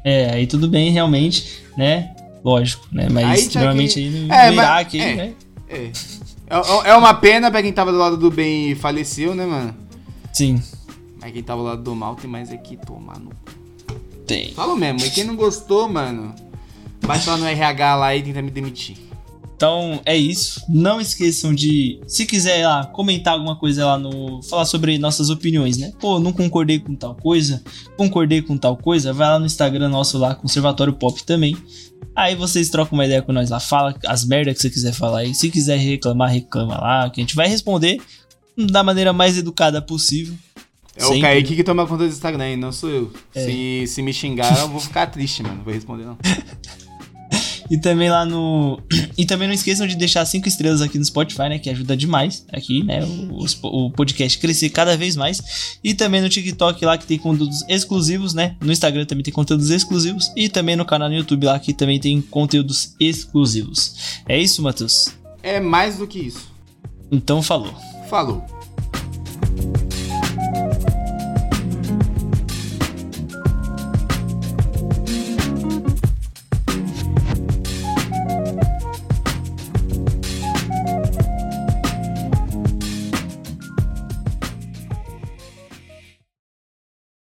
É, 0.02 0.30
aí 0.30 0.46
tudo 0.46 0.68
bem, 0.68 0.90
realmente, 0.90 1.46
né? 1.76 2.14
Lógico, 2.42 2.86
né? 2.92 3.08
Mas 3.10 3.24
aí, 3.24 3.54
normalmente 3.54 3.94
que... 3.94 4.00
aí 4.00 4.10
no, 4.10 4.32
é, 4.32 4.50
no 4.50 4.52
Iraque, 4.54 5.00
é, 5.00 5.14
né? 5.16 5.32
É. 5.68 5.76
é. 5.76 5.92
É 6.84 6.94
uma 6.94 7.14
pena 7.14 7.50
pra 7.50 7.62
quem 7.62 7.72
tava 7.72 7.90
do 7.90 7.98
lado 7.98 8.16
do 8.16 8.30
bem 8.30 8.70
e 8.70 8.74
faleceu, 8.74 9.34
né, 9.34 9.44
mano? 9.44 9.74
Sim. 10.32 10.60
Mas 11.24 11.32
quem 11.32 11.42
tava 11.42 11.62
do 11.62 11.66
lado 11.66 11.82
do 11.82 11.94
mal 11.94 12.14
tem 12.14 12.28
mais 12.28 12.52
é 12.52 12.56
que 12.58 12.76
tomar 12.76 13.18
no. 13.18 13.30
Tem. 14.26 14.52
Fala 14.52 14.76
mesmo, 14.76 15.00
e 15.00 15.10
quem 15.10 15.24
não 15.24 15.34
gostou, 15.34 15.88
mano, 15.88 16.34
bate 17.00 17.26
lá 17.26 17.38
no 17.38 17.46
RH 17.46 17.96
lá 17.96 18.14
e 18.14 18.22
tenta 18.22 18.42
me 18.42 18.50
demitir. 18.50 18.98
Então 19.56 20.02
é 20.04 20.14
isso. 20.14 20.60
Não 20.68 21.00
esqueçam 21.00 21.54
de, 21.54 21.98
se 22.06 22.26
quiser 22.26 22.66
lá, 22.66 22.84
comentar 22.84 23.32
alguma 23.32 23.56
coisa 23.56 23.86
lá 23.86 23.98
no. 23.98 24.42
Falar 24.42 24.66
sobre 24.66 24.98
nossas 24.98 25.30
opiniões, 25.30 25.78
né? 25.78 25.92
Pô, 25.98 26.20
não 26.20 26.30
concordei 26.30 26.78
com 26.78 26.94
tal 26.94 27.14
coisa, 27.14 27.62
concordei 27.96 28.42
com 28.42 28.58
tal 28.58 28.76
coisa, 28.76 29.14
vai 29.14 29.26
lá 29.26 29.38
no 29.38 29.46
Instagram 29.46 29.88
nosso 29.88 30.18
lá, 30.18 30.34
Conservatório 30.34 30.92
Pop 30.92 31.24
também. 31.24 31.56
Aí 32.14 32.34
vocês 32.34 32.68
trocam 32.68 32.98
uma 32.98 33.06
ideia 33.06 33.22
com 33.22 33.32
nós 33.32 33.48
lá, 33.48 33.58
fala 33.58 33.94
as 34.06 34.26
merdas 34.26 34.56
que 34.56 34.60
você 34.60 34.68
quiser 34.68 34.92
falar 34.92 35.20
aí. 35.20 35.34
Se 35.34 35.50
quiser 35.50 35.78
reclamar, 35.78 36.30
reclama 36.30 36.78
lá, 36.78 37.08
que 37.08 37.18
a 37.18 37.22
gente 37.22 37.34
vai 37.34 37.48
responder 37.48 37.98
da 38.58 38.82
maneira 38.82 39.10
mais 39.10 39.38
educada 39.38 39.80
possível. 39.80 40.34
É 40.96 41.00
Sempre. 41.00 41.18
o 41.18 41.20
Kaique 41.22 41.56
que 41.56 41.64
toma 41.64 41.86
conta 41.86 42.04
do 42.04 42.10
Instagram, 42.10 42.50
e 42.50 42.56
não 42.56 42.70
sou 42.70 42.90
eu. 42.90 43.12
É. 43.34 43.44
Se, 43.44 43.86
se 43.88 44.02
me 44.02 44.12
xingar, 44.12 44.58
eu 44.60 44.68
vou 44.68 44.80
ficar 44.80 45.06
triste, 45.06 45.42
mano. 45.42 45.56
Não 45.56 45.64
vou 45.64 45.74
responder, 45.74 46.04
não. 46.04 46.16
E 47.70 47.78
também 47.78 48.10
lá 48.10 48.24
no. 48.24 48.80
E 49.16 49.24
também 49.24 49.46
não 49.46 49.54
esqueçam 49.54 49.86
de 49.86 49.94
deixar 49.94 50.24
cinco 50.26 50.48
estrelas 50.48 50.82
aqui 50.82 50.98
no 50.98 51.04
Spotify, 51.04 51.48
né? 51.48 51.58
Que 51.58 51.70
ajuda 51.70 51.96
demais 51.96 52.44
aqui, 52.52 52.82
né? 52.82 53.04
O, 53.04 53.86
o 53.86 53.90
podcast 53.90 54.38
crescer 54.38 54.70
cada 54.70 54.96
vez 54.96 55.14
mais. 55.14 55.78
E 55.84 55.94
também 55.94 56.20
no 56.20 56.28
TikTok 56.28 56.84
lá 56.84 56.98
que 56.98 57.06
tem 57.06 57.16
conteúdos 57.16 57.62
exclusivos, 57.68 58.34
né? 58.34 58.56
No 58.60 58.72
Instagram 58.72 59.06
também 59.06 59.22
tem 59.22 59.32
conteúdos 59.32 59.70
exclusivos. 59.70 60.32
E 60.36 60.48
também 60.48 60.74
no 60.74 60.84
canal 60.84 61.08
no 61.08 61.14
YouTube 61.14 61.46
lá 61.46 61.58
que 61.58 61.72
também 61.72 62.00
tem 62.00 62.20
conteúdos 62.20 62.94
exclusivos. 62.98 64.20
É 64.28 64.38
isso, 64.38 64.60
Matheus? 64.60 65.08
É 65.42 65.60
mais 65.60 65.98
do 65.98 66.06
que 66.06 66.18
isso. 66.18 66.48
Então 67.10 67.40
falou. 67.40 67.74
Falou. 68.10 68.44